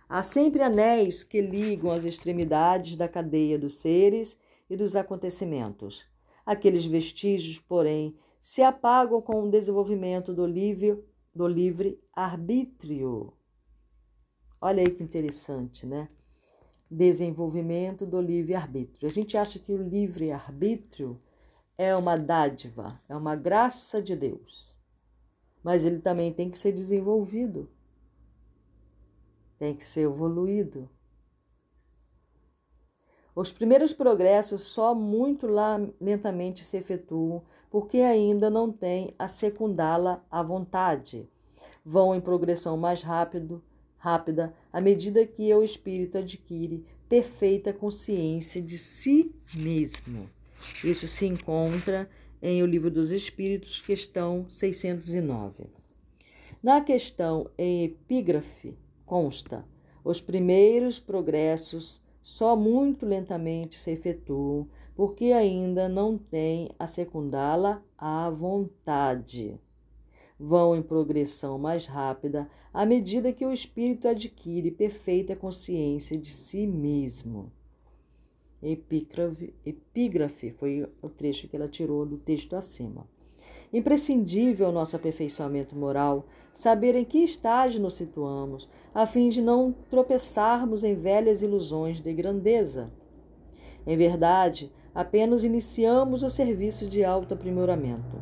[0.09, 4.37] Há sempre anéis que ligam as extremidades da cadeia dos seres
[4.69, 6.07] e dos acontecimentos.
[6.45, 11.03] Aqueles vestígios, porém, se apagam com o desenvolvimento do livre,
[11.35, 13.33] do livre arbítrio.
[14.61, 16.09] Olha aí que interessante, né?
[16.89, 19.07] Desenvolvimento do livre arbítrio.
[19.09, 21.21] A gente acha que o livre arbítrio
[21.77, 24.77] é uma dádiva, é uma graça de Deus.
[25.63, 27.69] Mas ele também tem que ser desenvolvido
[29.57, 30.89] tem que ser evoluído.
[33.35, 35.47] Os primeiros progressos só muito
[36.01, 41.29] lentamente se efetuam porque ainda não tem a secundá-la à vontade.
[41.85, 43.63] Vão em progressão mais rápido,
[43.97, 50.29] rápida à medida que o espírito adquire perfeita consciência de si mesmo.
[50.83, 52.09] Isso se encontra
[52.41, 55.65] em O Livro dos Espíritos, questão 609.
[56.61, 59.65] Na questão em epígrafe, consta:
[60.03, 68.29] os primeiros progressos só muito lentamente se efetuam, porque ainda não têm a secundá-la à
[68.29, 69.59] vontade.
[70.39, 76.67] Vão em progressão mais rápida à medida que o espírito adquire perfeita consciência de si
[76.67, 77.51] mesmo.
[78.61, 83.07] Epígrafe, epígrafe foi o trecho que ela tirou do texto acima.
[83.71, 89.75] Imprescindível ao nosso aperfeiçoamento moral saber em que estágio nos situamos, a fim de não
[89.89, 92.91] tropeçarmos em velhas ilusões de grandeza.
[93.85, 98.19] Em verdade, apenas iniciamos o serviço de alto aprimoramento.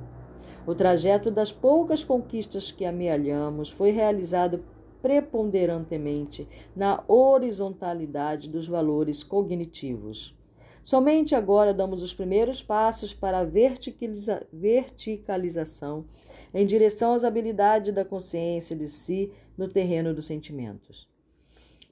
[0.67, 4.63] O trajeto das poucas conquistas que amealhamos foi realizado
[5.05, 10.35] preponderantemente na horizontalidade dos valores cognitivos.
[10.83, 16.05] Somente agora damos os primeiros passos para a verticaliza verticalização
[16.51, 21.07] em direção às habilidades da consciência de si no terreno dos sentimentos.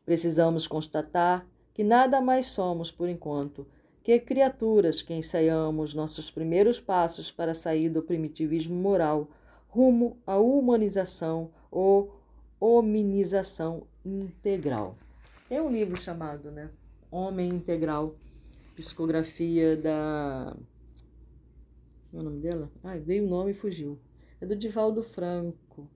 [0.04, 3.68] Precisamos constatar que nada mais somos, por enquanto,
[4.02, 9.28] que criaturas que ensaiamos nossos primeiros passos para sair do primitivismo moral
[9.70, 12.23] rumo à humanização ou
[12.64, 14.98] hominização integral.
[15.50, 16.72] É um livro chamado, né?
[17.12, 18.16] Homem Integral
[18.74, 20.56] psicografia da.
[22.10, 22.72] Qual é o nome dela?
[22.82, 24.00] Ai, veio o nome e fugiu.
[24.40, 25.90] É do Divaldo Franco.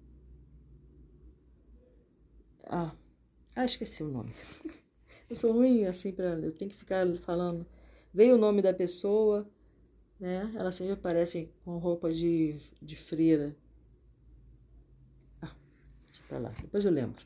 [2.66, 2.94] Ah,
[3.56, 4.34] ah, esqueci o nome.
[5.30, 6.38] Eu sou ruim assim para.
[6.40, 7.66] Eu tenho que ficar falando.
[8.14, 9.50] Veio o nome da pessoa,
[10.20, 10.52] né?
[10.54, 13.56] Ela sempre aparece com roupa de, de freira.
[16.28, 16.54] Pra lá.
[16.62, 17.26] Depois eu lembro.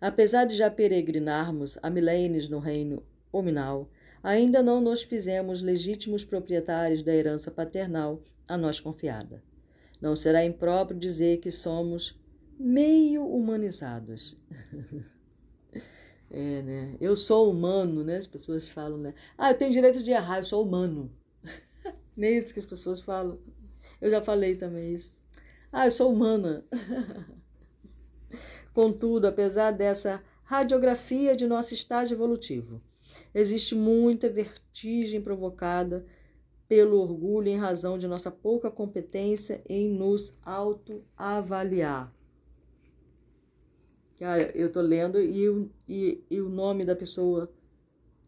[0.00, 3.90] Apesar de já peregrinarmos há milênios no reino hominal,
[4.22, 9.42] ainda não nos fizemos legítimos proprietários da herança paternal a nós confiada.
[10.00, 12.18] Não será impróprio dizer que somos
[12.58, 14.40] meio humanizados.
[16.30, 16.96] é, né?
[16.98, 18.16] Eu sou humano, né?
[18.16, 19.14] As pessoas falam, né?
[19.36, 21.12] Ah, eu tenho direito de errar, eu sou humano.
[22.16, 23.38] Nem isso que as pessoas falam.
[24.00, 25.18] Eu já falei também isso.
[25.70, 26.64] Ah, eu sou humana.
[28.72, 32.80] Contudo, apesar dessa radiografia de nosso estágio evolutivo,
[33.34, 36.04] Existe muita vertigem provocada
[36.68, 42.12] pelo orgulho em razão de nossa pouca competência em nos autoavaliar.
[44.18, 47.50] Cara, eu tô lendo e, e, e o nome da pessoa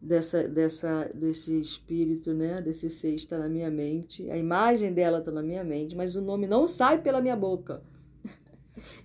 [0.01, 5.31] dessa, dessa, desse espírito, né, desse ser está na minha mente, a imagem dela está
[5.31, 7.83] na minha mente, mas o nome não sai pela minha boca.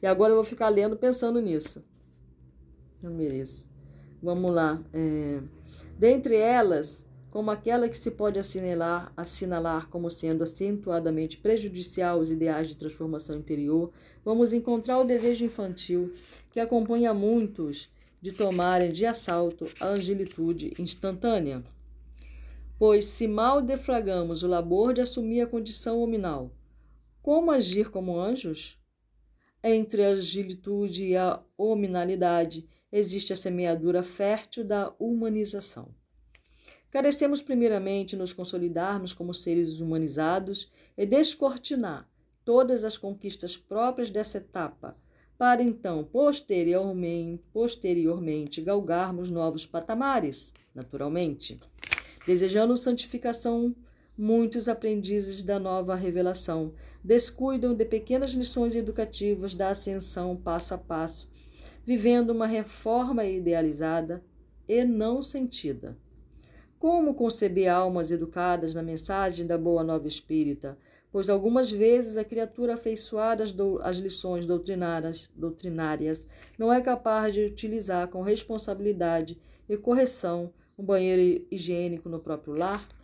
[0.03, 1.85] E agora eu vou ficar lendo pensando nisso.
[3.03, 3.71] Eu mereço.
[4.23, 4.83] Vamos lá.
[4.93, 5.41] É...
[5.99, 12.69] Dentre elas, como aquela que se pode assinalar, assinalar como sendo acentuadamente prejudicial aos ideais
[12.69, 13.93] de transformação interior,
[14.25, 16.13] vamos encontrar o desejo infantil
[16.51, 17.89] que acompanha muitos
[18.21, 21.63] de tomarem de assalto a agilitude instantânea.
[22.79, 26.51] Pois se mal deflagramos o labor de assumir a condição hominal,
[27.23, 28.78] como agir como anjos?
[29.63, 35.89] Entre a agilitude e a hominalidade existe a semeadura fértil da humanização.
[36.91, 42.09] Carecemos primeiramente nos consolidarmos como seres humanizados e descortinar
[42.45, 44.97] todas as conquistas próprias dessa etapa,
[45.37, 51.61] para então, posteriormente, posteriormente galgarmos novos patamares, naturalmente.
[52.27, 53.75] Desejando santificação,
[54.19, 61.31] muitos aprendizes da nova revelação descuidam de pequenas lições educativas da ascensão passo a passo,
[61.87, 64.21] vivendo uma reforma idealizada
[64.67, 65.97] e não sentida.
[66.81, 70.77] Como conceber almas educadas na mensagem da Boa Nova Espírita,
[71.13, 73.45] pois algumas vezes a criatura afeiçoada
[73.83, 76.27] às lições doutrinárias, doutrinárias
[76.59, 82.98] não é capaz de utilizar com responsabilidade e correção um banheiro higiênico no próprio lar?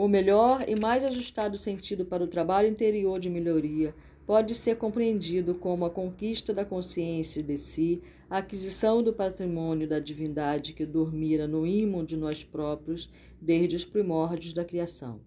[0.00, 3.94] O melhor e mais ajustado sentido para o trabalho interior de melhoria
[4.26, 9.98] pode ser compreendido como a conquista da consciência de si, a aquisição do patrimônio da
[9.98, 15.20] divindade que dormira no ímã de nós próprios desde os primórdios da criação.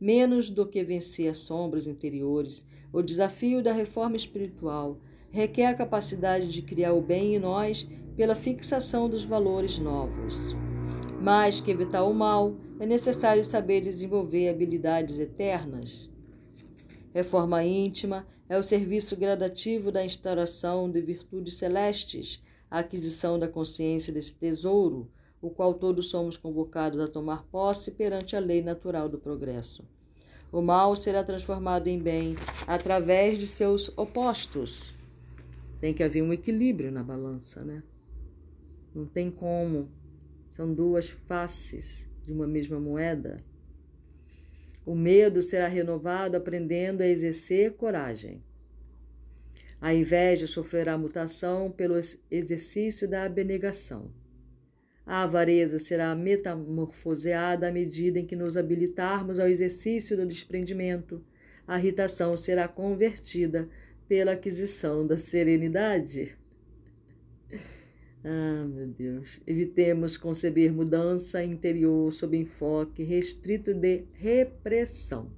[0.00, 4.98] Menos do que vencer as sombras interiores, o desafio da reforma espiritual
[5.30, 10.56] requer a capacidade de criar o bem em nós pela fixação dos valores novos.
[11.20, 16.10] Mais que evitar o mal, é necessário saber desenvolver habilidades eternas.
[17.12, 24.14] Reforma íntima é o serviço gradativo da instauração de virtudes celestes, a aquisição da consciência
[24.14, 25.10] desse tesouro,
[25.42, 29.86] o qual todos somos convocados a tomar posse perante a lei natural do progresso.
[30.50, 32.34] O mal será transformado em bem
[32.66, 34.94] através de seus opostos.
[35.80, 37.82] Tem que haver um equilíbrio na balança, né?
[38.94, 39.99] Não tem como.
[40.50, 43.38] São duas faces de uma mesma moeda.
[44.84, 48.42] O medo será renovado aprendendo a exercer coragem.
[49.80, 51.94] A inveja sofrerá mutação pelo
[52.30, 54.12] exercício da abnegação.
[55.06, 61.24] A avareza será metamorfoseada à medida em que nos habilitarmos ao exercício do desprendimento.
[61.66, 63.68] A irritação será convertida
[64.06, 66.36] pela aquisição da serenidade.
[68.22, 69.42] Ah, meu Deus.
[69.46, 75.30] Evitemos conceber mudança interior sob enfoque restrito de repressão.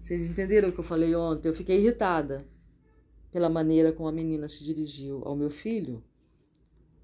[0.00, 1.48] Vocês entenderam o que eu falei ontem?
[1.48, 2.46] Eu fiquei irritada
[3.32, 6.04] pela maneira como a menina se dirigiu ao meu filho,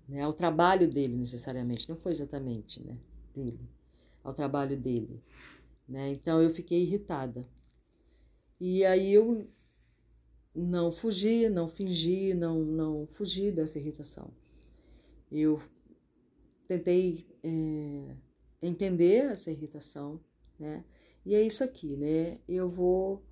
[0.08, 2.96] né, ao trabalho dele necessariamente, não foi exatamente, né,
[3.34, 3.58] dele,
[4.22, 5.20] ao trabalho dele,
[5.88, 6.10] né?
[6.10, 7.44] Então eu fiquei irritada.
[8.60, 9.46] E aí eu
[10.54, 14.30] não fugi, não fingi, não, não fugi dessa irritação.
[15.30, 15.62] Eu
[16.66, 18.16] tentei é,
[18.60, 20.20] entender essa irritação,
[20.58, 20.84] né?
[21.24, 22.38] E é isso aqui, né?
[22.48, 23.22] Eu vou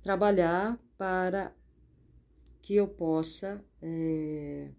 [0.00, 1.54] trabalhar para
[2.62, 4.70] que eu possa é,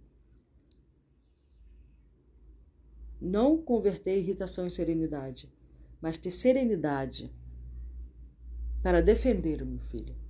[3.22, 5.52] não converter irritação em serenidade,
[6.02, 7.34] mas ter serenidade
[8.84, 10.27] para defender o meu filho.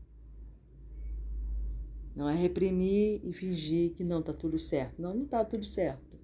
[2.17, 4.99] Não é reprimir e fingir que não está tudo certo.
[4.99, 6.17] Não, não está tudo certo.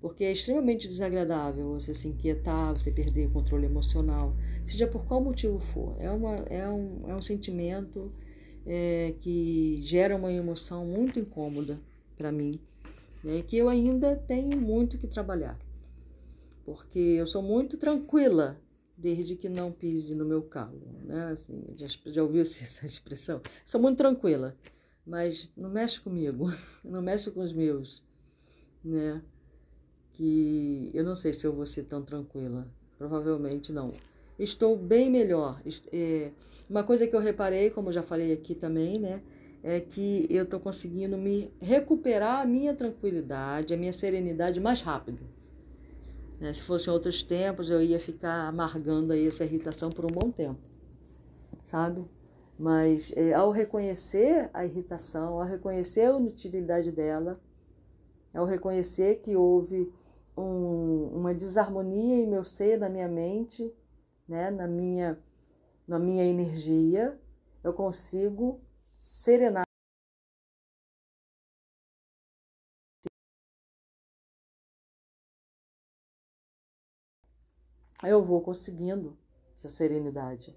[0.00, 5.20] Porque é extremamente desagradável você se inquietar, você perder o controle emocional, seja por qual
[5.20, 5.96] motivo for.
[5.98, 8.12] É, uma, é, um, é um sentimento
[8.64, 11.80] é, que gera uma emoção muito incômoda
[12.16, 12.60] para mim,
[13.24, 15.58] né, que eu ainda tenho muito que trabalhar.
[16.64, 18.60] Porque eu sou muito tranquila
[18.96, 20.86] desde que não pise no meu calo.
[21.04, 21.32] Né?
[21.32, 23.40] Assim, já, já ouviu essa expressão?
[23.64, 24.56] Sou muito tranquila
[25.06, 26.52] mas não mexe comigo,
[26.84, 28.02] não mexe com os meus,
[28.84, 29.22] né?
[30.12, 32.66] Que eu não sei se eu vou ser tão tranquila,
[32.98, 33.92] provavelmente não.
[34.38, 35.60] Estou bem melhor.
[35.92, 36.30] É,
[36.68, 39.22] uma coisa que eu reparei, como eu já falei aqui também, né?
[39.62, 45.20] É que eu estou conseguindo me recuperar a minha tranquilidade, a minha serenidade mais rápido.
[46.40, 46.52] Né?
[46.52, 50.58] Se fossem outros tempos, eu ia ficar amargando aí essa irritação por um bom tempo,
[51.62, 52.04] sabe?
[52.58, 57.40] Mas é, ao reconhecer a irritação, ao reconhecer a inutilidade dela,
[58.34, 59.92] ao reconhecer que houve
[60.36, 63.72] um, uma desarmonia em meu ser, na minha mente,
[64.26, 65.18] né, na, minha,
[65.86, 67.18] na minha energia,
[67.62, 68.60] eu consigo
[68.96, 69.64] serenar.
[78.02, 79.16] Eu vou conseguindo
[79.54, 80.56] essa serenidade,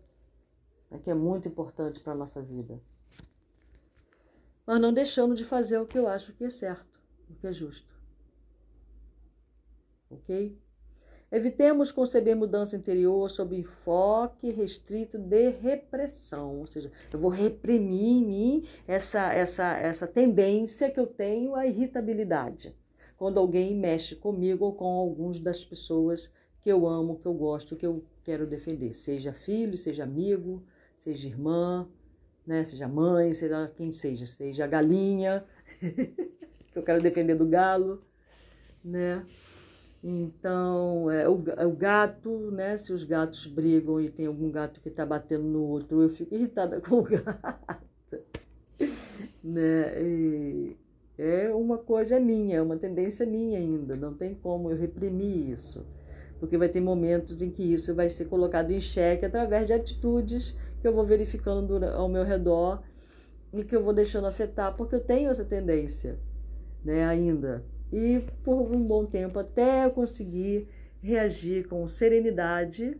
[0.90, 2.80] né, que é muito importante para a nossa vida.
[4.66, 7.52] Mas não deixando de fazer o que eu acho que é certo, o que é
[7.52, 7.94] justo.
[10.10, 10.58] Ok?
[11.32, 18.26] Evitemos conceber mudança interior sob enfoque restrito de repressão, ou seja, eu vou reprimir em
[18.26, 22.76] mim essa, essa, essa tendência que eu tenho à irritabilidade.
[23.18, 26.32] Quando alguém mexe comigo ou com alguns das pessoas
[26.62, 30.64] que eu amo, que eu gosto, que eu quero defender, seja filho, seja amigo,
[31.06, 31.88] seja irmã,
[32.48, 35.46] né, seja mãe, seja quem seja, seja galinha,
[35.80, 38.02] que eu quero defender do galo,
[38.84, 39.24] né?
[40.04, 42.78] Então, é, o, é o gato, né?
[42.78, 46.36] Se os gatos brigam e tem algum gato que está batendo no outro, eu fico
[46.36, 48.20] irritada com o gato.
[49.44, 50.02] né?
[50.02, 50.78] E
[51.18, 55.86] é uma coisa minha, é uma tendência minha ainda, não tem como eu reprimir isso.
[56.40, 60.56] Porque vai ter momentos em que isso vai ser colocado em xeque através de atitudes
[60.86, 62.84] que eu vou verificando ao meu redor
[63.52, 66.20] e que eu vou deixando afetar, porque eu tenho essa tendência,
[66.84, 70.68] né, ainda e por um bom tempo até eu conseguir
[71.02, 73.00] reagir com serenidade,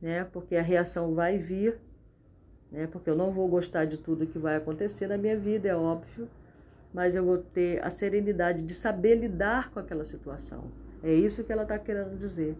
[0.00, 0.24] né?
[0.24, 1.78] Porque a reação vai vir,
[2.72, 2.86] né?
[2.86, 6.28] Porque eu não vou gostar de tudo que vai acontecer na minha vida, é óbvio,
[6.92, 10.64] mas eu vou ter a serenidade de saber lidar com aquela situação.
[11.02, 12.56] É isso que ela está querendo dizer,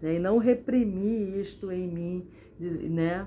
[0.00, 0.14] né?
[0.14, 3.26] E não reprimir isto em mim, né?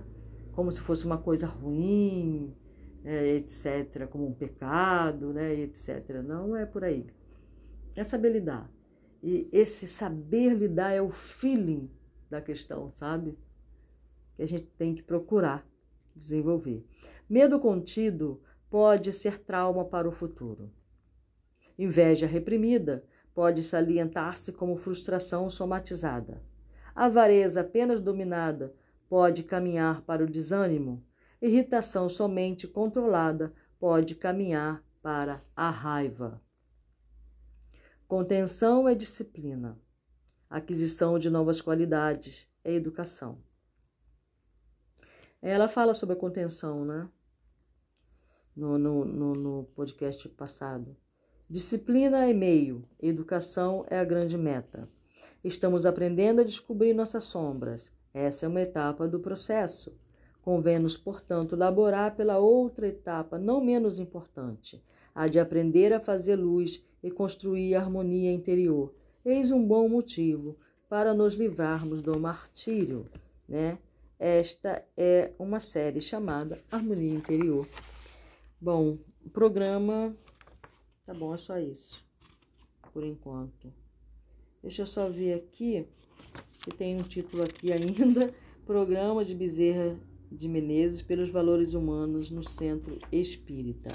[0.54, 2.56] Como se fosse uma coisa ruim,
[3.04, 6.22] é, etc., como um pecado, né, etc.
[6.24, 7.06] Não é por aí
[7.96, 8.70] é saber lidar.
[9.22, 11.90] E esse saber lidar é o feeling
[12.30, 13.38] da questão, sabe?
[14.36, 15.66] Que a gente tem que procurar
[16.16, 16.86] desenvolver.
[17.30, 20.72] Medo contido pode ser trauma para o futuro.
[21.78, 26.42] Inveja reprimida pode salientar-se como frustração somatizada.
[26.94, 28.74] Avareza apenas dominada
[29.14, 31.06] pode caminhar para o desânimo.
[31.40, 36.42] Irritação somente controlada pode caminhar para a raiva.
[38.08, 39.80] Contenção é disciplina.
[40.50, 43.38] Aquisição de novas qualidades é educação.
[45.40, 47.08] Ela fala sobre a contenção, né?
[48.56, 50.98] No, no, no, no podcast passado.
[51.48, 54.90] Disciplina é meio, educação é a grande meta.
[55.44, 57.94] Estamos aprendendo a descobrir nossas sombras.
[58.14, 59.98] Essa é uma etapa do processo.
[60.42, 64.84] Convém-nos, portanto, laborar pela outra etapa, não menos importante,
[65.16, 68.94] a de aprender a fazer luz e construir harmonia interior.
[69.26, 70.58] Eis um bom motivo
[70.90, 73.10] para nos livrarmos do martírio,
[73.48, 73.78] né?
[74.20, 77.68] Esta é uma série chamada Harmonia Interior.
[78.60, 80.16] Bom, o programa
[81.06, 82.04] tá bom, é só isso
[82.94, 83.74] por enquanto.
[84.62, 85.88] Deixa eu só ver aqui
[86.64, 88.34] que tem um título aqui ainda,
[88.66, 90.00] Programa de Bezerra
[90.32, 93.90] de Menezes pelos valores humanos no Centro Espírita.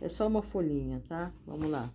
[0.00, 1.32] É só uma folhinha, tá?
[1.46, 1.92] Vamos lá.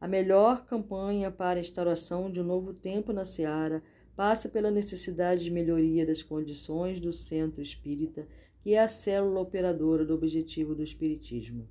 [0.00, 3.82] A melhor campanha para a instauração de um novo tempo na Seara
[4.16, 8.26] passa pela necessidade de melhoria das condições do centro espírita,
[8.62, 11.68] que é a célula operadora do objetivo do espiritismo.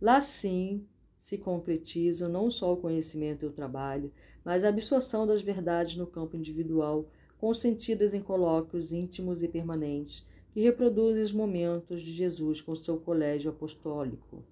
[0.00, 0.86] Lá sim
[1.18, 4.12] se concretizam não só o conhecimento e o trabalho,
[4.44, 10.60] mas a absorção das verdades no campo individual, consentidas em colóquios íntimos e permanentes, que
[10.60, 14.42] reproduzem os momentos de Jesus com seu colégio apostólico.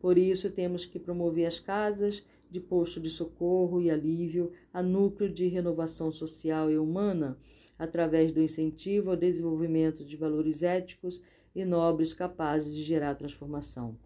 [0.00, 5.32] Por isso, temos que promover as casas de posto de socorro e alívio a núcleo
[5.32, 7.38] de renovação social e humana,
[7.78, 11.20] através do incentivo ao desenvolvimento de valores éticos
[11.54, 13.96] e nobres capazes de gerar transformação.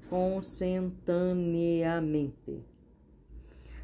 [0.08, 2.62] consentaneamente.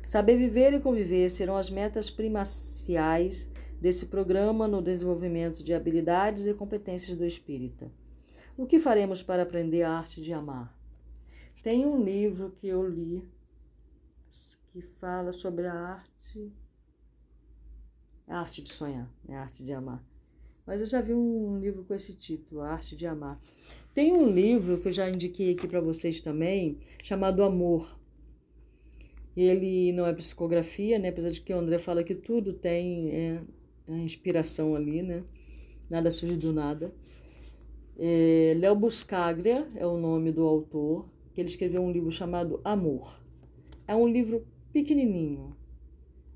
[0.07, 6.55] Saber viver e conviver serão as metas primaciais desse programa no desenvolvimento de habilidades e
[6.55, 7.91] competências do espírita.
[8.57, 10.73] O que faremos para aprender a arte de amar?
[11.61, 13.29] Tem um livro que eu li
[14.73, 16.53] que fala sobre a arte
[18.29, 20.05] a arte de sonhar, é a arte de amar.
[20.69, 23.41] Mas eu já vi um livro com esse título, A Arte de Amar.
[23.95, 27.99] Tem um livro que eu já indiquei aqui para vocês também, chamado Amor.
[29.35, 31.09] Ele não é psicografia, né?
[31.09, 33.41] Apesar de que o André fala que tudo tem é,
[33.89, 35.25] a inspiração ali, né?
[35.89, 36.93] Nada surge do nada.
[37.99, 43.19] É, Léo Buscaglia é o nome do autor, que ele escreveu um livro chamado Amor.
[43.87, 45.57] É um livro pequenininho,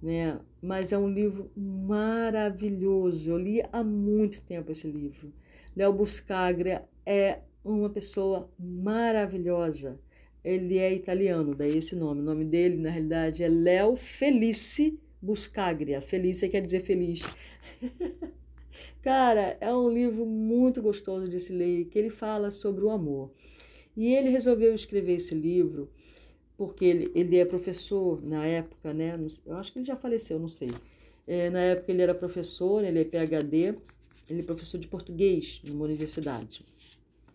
[0.00, 0.40] né?
[0.62, 3.30] Mas é um livro maravilhoso.
[3.30, 5.32] Eu li há muito tempo esse livro.
[5.76, 9.98] Léo Buscaglia é uma pessoa maravilhosa.
[10.44, 12.20] Ele é italiano, daí esse nome.
[12.20, 16.00] O nome dele, na realidade, é Léo Felice Buscaglia.
[16.00, 17.22] Felice quer dizer feliz.
[19.02, 23.32] Cara, é um livro muito gostoso de se ler, que ele fala sobre o amor.
[23.96, 25.90] E ele resolveu escrever esse livro
[26.66, 29.18] porque ele, ele é professor na época, né?
[29.44, 30.70] Eu acho que ele já faleceu, não sei.
[31.26, 33.74] É, na época ele era professor, ele é PhD,
[34.30, 36.64] ele é professor de português numa universidade.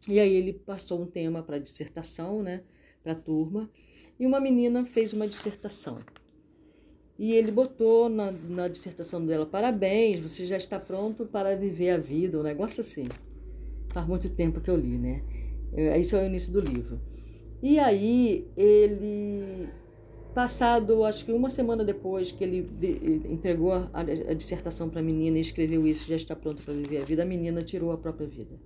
[0.08, 2.64] E aí ele passou um tema para dissertação, né?
[3.04, 3.70] Para a turma.
[4.18, 6.00] E uma menina fez uma dissertação.
[7.20, 11.98] E ele botou na, na dissertação dela: parabéns, você já está pronto para viver a
[11.98, 13.10] vida, um negócio assim.
[13.90, 15.22] Faz muito tempo que eu li, né?
[16.00, 16.98] Isso é o início do livro.
[17.62, 19.70] E aí ele,
[20.34, 22.70] passado acho que uma semana depois que ele
[23.30, 27.02] entregou a, a dissertação para a menina e escreveu isso, já está pronto para viver
[27.02, 28.60] a vida, a menina tirou a própria vida.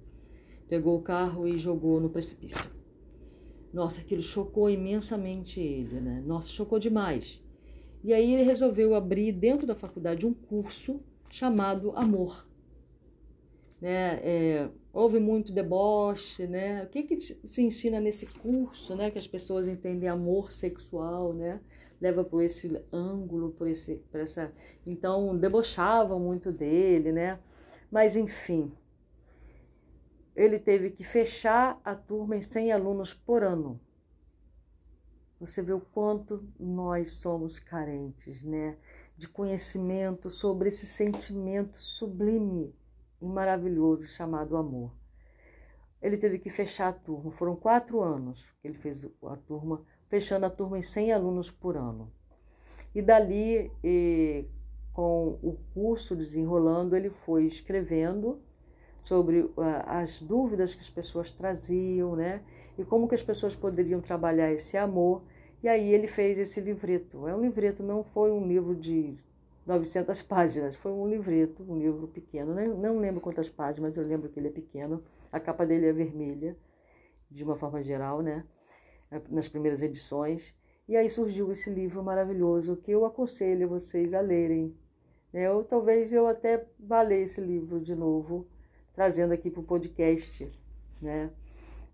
[0.67, 2.69] Pegou o carro e jogou no precipício.
[3.73, 6.21] Nossa, aquilo chocou imensamente ele, né?
[6.25, 7.41] Nossa, chocou demais.
[8.03, 12.47] E aí ele resolveu abrir dentro da faculdade um curso chamado Amor.
[13.79, 14.19] Né?
[14.23, 16.83] É, houve muito deboche, né?
[16.83, 19.09] O que, que se ensina nesse curso, né?
[19.09, 21.61] Que as pessoas entendem amor sexual, né?
[21.99, 24.51] Leva por esse ângulo, por, esse, por essa...
[24.85, 27.39] Então, debochavam muito dele, né?
[27.89, 28.71] Mas, enfim,
[30.35, 33.79] ele teve que fechar a turma em 100 alunos por ano.
[35.39, 38.77] Você vê o quanto nós somos carentes, né?
[39.17, 42.73] De conhecimento sobre esse sentimento sublime
[43.21, 44.91] e maravilhoso chamado amor.
[46.01, 50.45] Ele teve que fechar a turma, foram quatro anos que ele fez a turma, fechando
[50.45, 52.11] a turma em 100 alunos por ano.
[52.93, 54.45] E dali, e,
[54.93, 58.41] com o curso desenrolando, ele foi escrevendo
[59.01, 59.53] sobre uh,
[59.85, 62.41] as dúvidas que as pessoas traziam, né?
[62.77, 65.23] E como que as pessoas poderiam trabalhar esse amor.
[65.63, 67.27] E aí ele fez esse livreto.
[67.27, 69.17] É um livreto, não foi um livro de
[69.65, 70.75] 900 páginas.
[70.75, 72.53] Foi um livreto, um livro pequeno.
[72.53, 75.03] Não, lembro quantas páginas, mas eu lembro que ele é pequeno.
[75.31, 76.57] A capa dele é vermelha,
[77.29, 78.43] de uma forma geral, né?
[79.29, 80.55] Nas primeiras edições.
[80.87, 84.75] E aí surgiu esse livro maravilhoso que eu aconselho vocês a lerem.
[85.31, 85.49] Né?
[85.49, 86.65] Ou talvez eu até
[87.07, 88.45] ler esse livro de novo,
[88.93, 90.49] trazendo aqui para o podcast.
[91.01, 91.29] Né?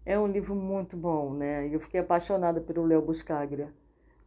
[0.06, 1.68] É um livro muito bom, né?
[1.72, 3.72] Eu fiquei apaixonada pelo Léo Buscaglia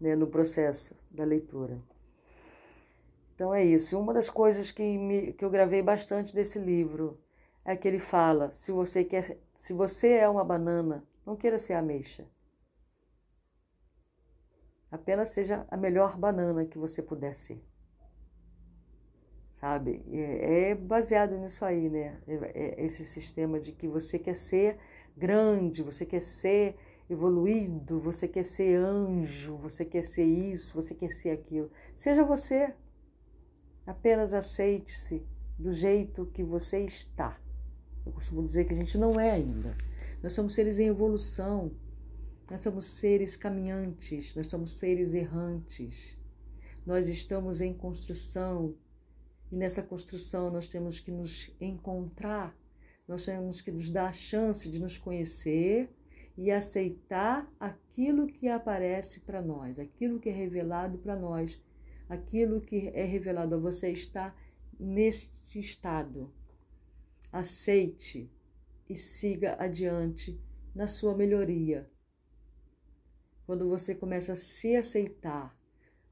[0.01, 0.14] né?
[0.14, 1.78] no processo da leitura.
[3.41, 3.99] Então é isso.
[3.99, 7.18] Uma das coisas que, me, que eu gravei bastante desse livro
[7.64, 11.72] é que ele fala: se você quer, se você é uma banana, não queira ser
[11.72, 12.26] ameixa.
[14.93, 17.64] Apenas seja a melhor banana que você puder ser.
[19.59, 20.05] Sabe?
[20.12, 22.20] É, é baseado nisso aí, né?
[22.28, 22.34] É,
[22.82, 24.76] é esse sistema de que você quer ser
[25.16, 26.76] grande, você quer ser
[27.09, 31.70] evoluído, você quer ser anjo, você quer ser isso, você quer ser aquilo.
[31.97, 32.74] Seja você.
[33.91, 35.20] Apenas aceite-se
[35.59, 37.36] do jeito que você está.
[38.07, 39.76] Eu costumo dizer que a gente não é ainda.
[40.22, 41.72] Nós somos seres em evolução.
[42.49, 46.16] Nós somos seres caminhantes, nós somos seres errantes.
[46.86, 48.76] Nós estamos em construção
[49.51, 52.57] e nessa construção nós temos que nos encontrar,
[53.09, 55.91] nós temos que nos dar a chance de nos conhecer
[56.38, 61.61] e aceitar aquilo que aparece para nós, aquilo que é revelado para nós
[62.11, 64.35] aquilo que é revelado a você está
[64.79, 66.35] neste estado.
[67.31, 68.29] Aceite
[68.89, 70.43] e siga adiante
[70.75, 71.89] na sua melhoria.
[73.47, 75.57] Quando você começa a se aceitar,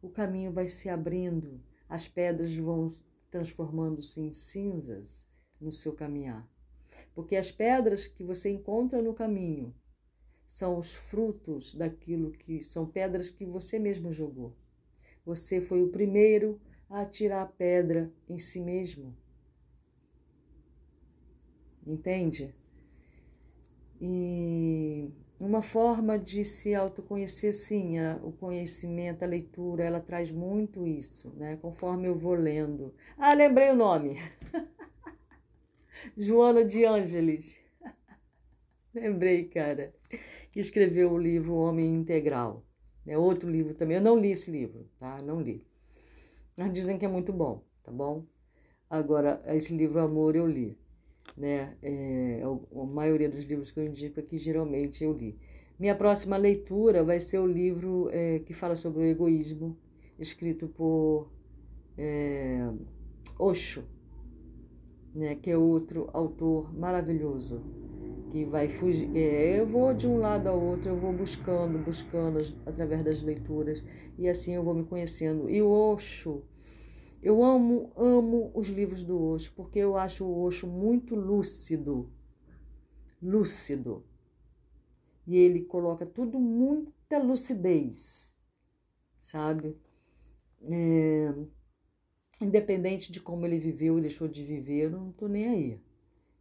[0.01, 2.94] o caminho vai se abrindo, as pedras vão
[3.28, 5.28] transformando-se em cinzas
[5.61, 6.49] no seu caminhar.
[7.12, 9.74] Porque as pedras que você encontra no caminho
[10.46, 14.57] são os frutos daquilo que são pedras que você mesmo jogou.
[15.28, 16.58] Você foi o primeiro
[16.88, 19.14] a atirar a pedra em si mesmo.
[21.86, 22.54] Entende?
[24.00, 30.86] E uma forma de se autoconhecer, sim, a, o conhecimento, a leitura, ela traz muito
[30.86, 31.58] isso, né?
[31.60, 32.94] Conforme eu vou lendo.
[33.18, 34.16] Ah, lembrei o nome.
[36.16, 37.60] Joana de Ângeles.
[38.94, 39.94] lembrei, cara.
[40.50, 42.64] Que escreveu o livro Homem Integral.
[43.09, 43.96] É outro livro também.
[43.96, 45.20] Eu não li esse livro, tá?
[45.22, 45.66] Não li.
[46.56, 48.24] Mas dizem que é muito bom, tá bom?
[48.90, 50.76] Agora, esse livro Amor eu li
[51.36, 51.76] né?
[51.82, 55.36] É, a maioria dos livros que eu indico aqui, geralmente eu li.
[55.78, 59.76] Minha próxima leitura vai ser o livro é, que fala sobre o egoísmo,
[60.18, 61.30] escrito por
[61.96, 62.68] é,
[63.38, 63.84] Osho,
[65.14, 65.36] né?
[65.36, 67.62] que é outro autor maravilhoso,
[68.30, 69.10] que vai fugir.
[69.16, 73.82] É, eu vou de um lado ao outro, eu vou buscando, buscando através das leituras,
[74.18, 75.48] e assim eu vou me conhecendo.
[75.50, 76.42] E o Osho
[77.20, 82.12] eu amo, amo os livros do Osho, porque eu acho o Osho muito lúcido.
[83.20, 84.04] Lúcido.
[85.26, 88.36] E ele coloca tudo muita lucidez,
[89.16, 89.76] sabe?
[90.62, 91.34] É,
[92.40, 95.82] independente de como ele viveu e deixou de viver, eu não estou nem aí.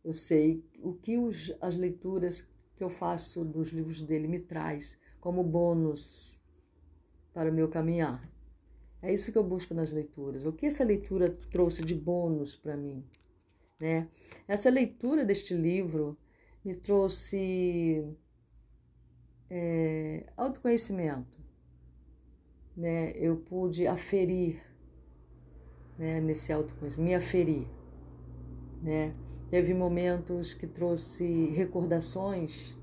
[0.07, 2.47] Eu sei o que os, as leituras
[2.77, 6.41] que eu faço dos livros dele me traz como bônus
[7.33, 8.25] para o meu caminhar.
[9.01, 10.45] É isso que eu busco nas leituras.
[10.45, 13.03] O que essa leitura trouxe de bônus para mim?
[13.77, 14.07] Né?
[14.47, 16.17] Essa leitura deste livro
[16.63, 18.07] me trouxe
[19.49, 21.37] é, autoconhecimento.
[22.77, 23.11] Né?
[23.11, 24.63] Eu pude aferir
[25.97, 27.67] né, nesse autoconhecimento, me aferir.
[28.81, 29.13] Né?
[29.49, 32.77] Teve momentos que trouxe recordações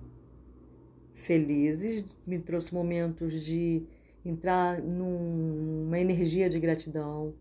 [1.13, 3.83] felizes, me trouxe momentos de
[4.25, 7.35] entrar numa energia de gratidão.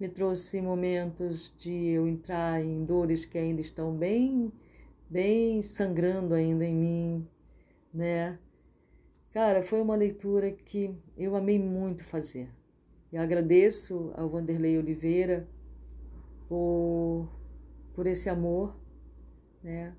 [0.00, 4.50] Me trouxe momentos de eu entrar em dores que ainda estão bem,
[5.08, 7.28] bem sangrando ainda em mim,
[7.92, 8.38] né?
[9.32, 12.48] Cara, foi uma leitura que eu amei muito fazer.
[13.12, 15.46] E agradeço ao Vanderlei Oliveira
[16.48, 17.28] por,
[17.94, 18.78] por esse amor,
[19.62, 19.96] né?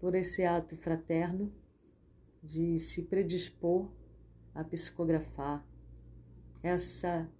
[0.00, 1.52] Por esse ato fraterno
[2.42, 3.90] de se predispor
[4.54, 5.66] a psicografar.
[6.62, 7.30] Essa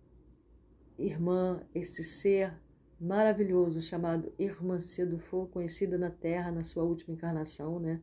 [0.96, 2.61] irmã, esse ser
[3.01, 5.18] maravilhoso chamado Irmã Cedo
[5.49, 8.03] conhecida na Terra na sua última encarnação, né?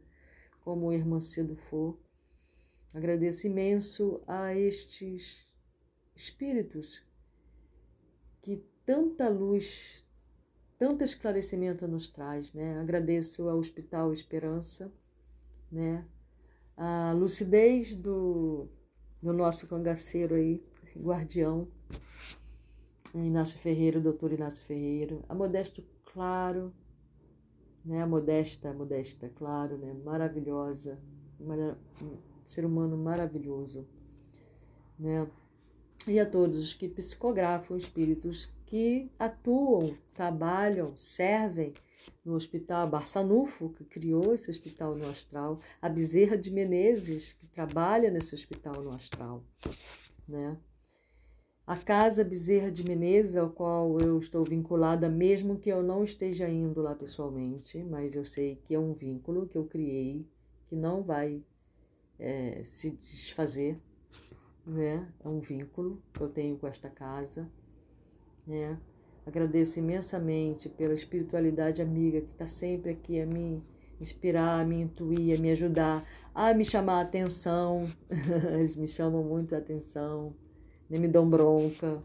[0.62, 1.56] Como Irmã Cedo
[2.93, 5.46] Agradeço imenso a estes
[6.16, 7.04] espíritos
[8.41, 10.05] que tanta luz,
[10.78, 12.80] tanto esclarecimento nos traz, né?
[12.80, 14.92] Agradeço ao Hospital Esperança,
[15.72, 16.06] né?
[16.78, 18.68] A lucidez do
[19.22, 20.64] no nosso cangaceiro aí,
[20.96, 21.68] guardião,
[23.14, 26.72] Inácio Ferreira, doutor Inácio Ferreira, a Modesto Claro,
[27.84, 31.00] né, a Modesta, Modesta Claro, né, maravilhosa,
[31.40, 33.88] um ser humano maravilhoso,
[35.00, 35.30] né,
[36.08, 41.74] e a todos os que psicografam espíritos que atuam, trabalham, servem
[42.24, 48.09] no Hospital Barçanufo, que criou esse hospital no astral, a Bezerra de Menezes, que trabalha
[48.09, 49.43] nesse hospital no astral,
[50.28, 50.57] né?
[51.68, 56.47] A Casa Bezerra de Menezes, ao qual eu estou vinculada, mesmo que eu não esteja
[56.47, 60.28] indo lá pessoalmente, mas eu sei que é um vínculo que eu criei,
[60.68, 61.43] que não vai
[62.20, 63.80] é, se desfazer,
[64.66, 65.11] né?
[65.24, 67.49] É um vínculo que eu tenho com esta casa,
[68.46, 68.78] né?
[69.26, 73.64] Agradeço imensamente pela espiritualidade amiga que está sempre aqui a me
[74.00, 77.89] inspirar, a me intuir, a me ajudar, a me chamar a atenção.
[78.54, 80.36] Eles me chamam muito a atenção,
[80.89, 82.04] nem me dão bronca,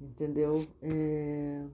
[0.00, 0.66] entendeu?
[0.80, 1.64] É...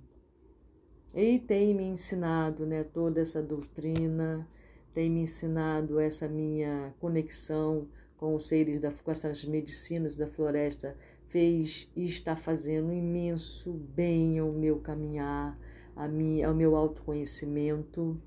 [1.14, 4.48] E tem me ensinado né, toda essa doutrina,
[4.92, 7.86] tem me ensinado essa minha conexão
[8.16, 10.96] com os seres, da, com essas medicinas da floresta
[11.32, 15.58] fez e está fazendo imenso bem ao meu caminhar,
[15.96, 18.20] a mim, ao meu autoconhecimento,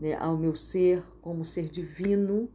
[0.00, 2.48] né, ao meu ser como ser divino,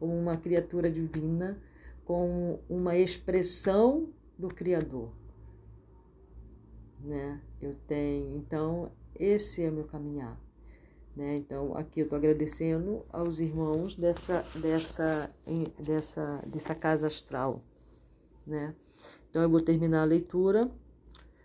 [0.00, 1.56] como uma criatura divina,
[2.04, 5.12] com uma expressão do Criador.
[7.00, 7.40] Né?
[7.62, 10.36] Eu tenho, então, esse é o meu caminhar.
[11.14, 11.36] Né?
[11.36, 15.32] Então, aqui eu estou agradecendo aos irmãos dessa, dessa,
[15.78, 17.62] dessa, dessa casa astral
[18.46, 18.74] né?
[19.30, 20.70] Então eu vou terminar a leitura.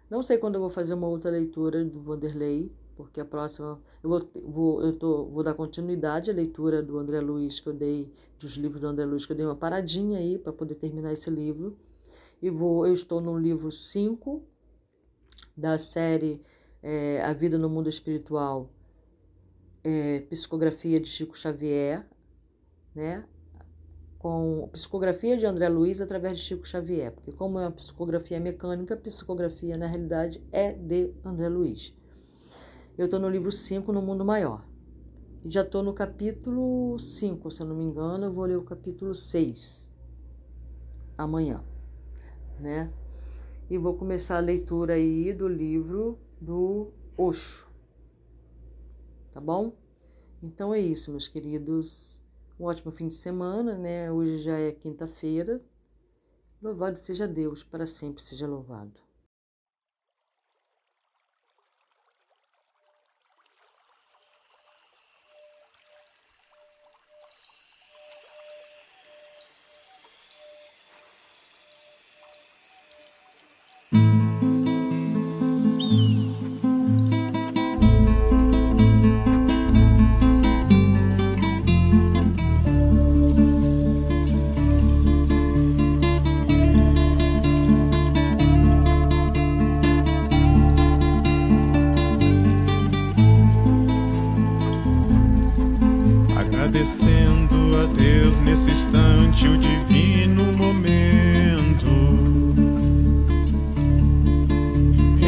[0.10, 4.10] Não sei quando eu vou fazer uma outra leitura do Vanderlei, porque a próxima eu
[4.10, 8.12] vou, vou eu tô, vou dar continuidade à leitura do André Luiz que eu dei
[8.40, 11.30] dos livros do André Luiz que eu dei uma paradinha aí para poder terminar esse
[11.30, 11.78] livro.
[12.42, 14.44] E vou eu estou no livro 5
[15.56, 16.42] da série
[16.82, 18.70] é, A Vida no Mundo Espiritual
[19.84, 22.06] é, psicografia de Chico Xavier,
[22.94, 23.26] né?
[24.20, 28.98] Com psicografia de André Luiz através de Chico Xavier, porque como é uma psicografia mecânica,
[28.98, 31.96] psicografia na realidade é de André Luiz.
[32.98, 34.66] Eu estou no livro 5, No Mundo Maior.
[35.42, 38.64] E já estou no capítulo 5, se eu não me engano, eu vou ler o
[38.64, 39.90] capítulo 6
[41.18, 41.64] amanhã,
[42.60, 42.92] né?
[43.70, 47.70] E vou começar a leitura aí do livro do Oxo,
[49.32, 49.72] tá bom?
[50.44, 52.19] Então é isso, meus queridos.
[52.60, 54.12] Um ótimo fim de semana, né?
[54.12, 55.62] Hoje já é quinta-feira.
[56.62, 59.00] Louvado seja Deus, para sempre seja louvado.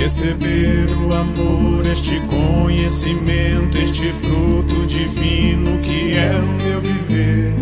[0.02, 7.54] Receber o amor, este conhecimento, este fruto divino que é o meu viver.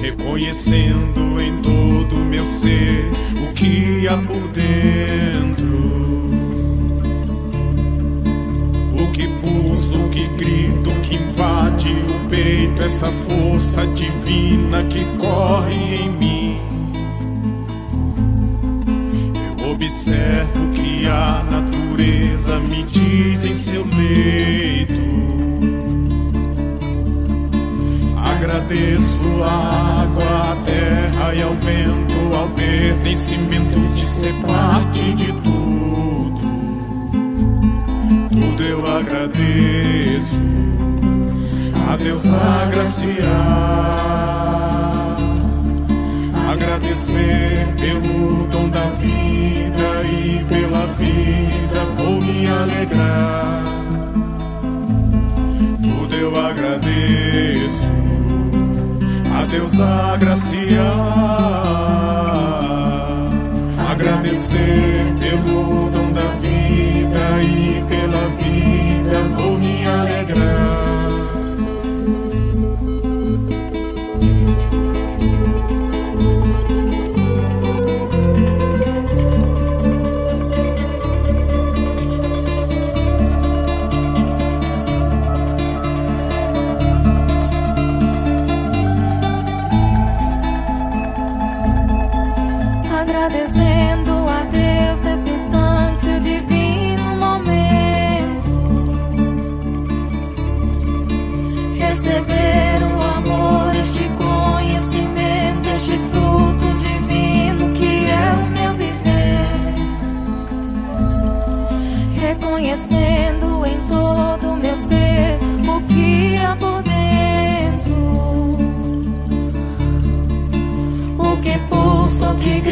[0.00, 3.04] Reconhecendo em todo o meu ser
[3.46, 5.76] o que há por dentro.
[8.98, 15.04] O que pulsa, o que grita, o que invade o peito, essa força divina que
[15.18, 16.75] corre em mim
[19.76, 25.02] Observo que a natureza me diz em seu leito.
[28.16, 36.40] Agradeço a água, a terra e ao vento, ao pertencimento de ser parte de tudo.
[38.30, 40.40] Tudo eu agradeço,
[41.92, 43.86] a Deus agraciar
[46.96, 53.64] agradecer pelo dom da vida e pela vida vou me alegrar.
[55.82, 57.86] Tudo eu agradeço,
[59.38, 60.86] a Deus agraciar.
[63.90, 69.55] Agradecer pelo dom da vida e pela vida vou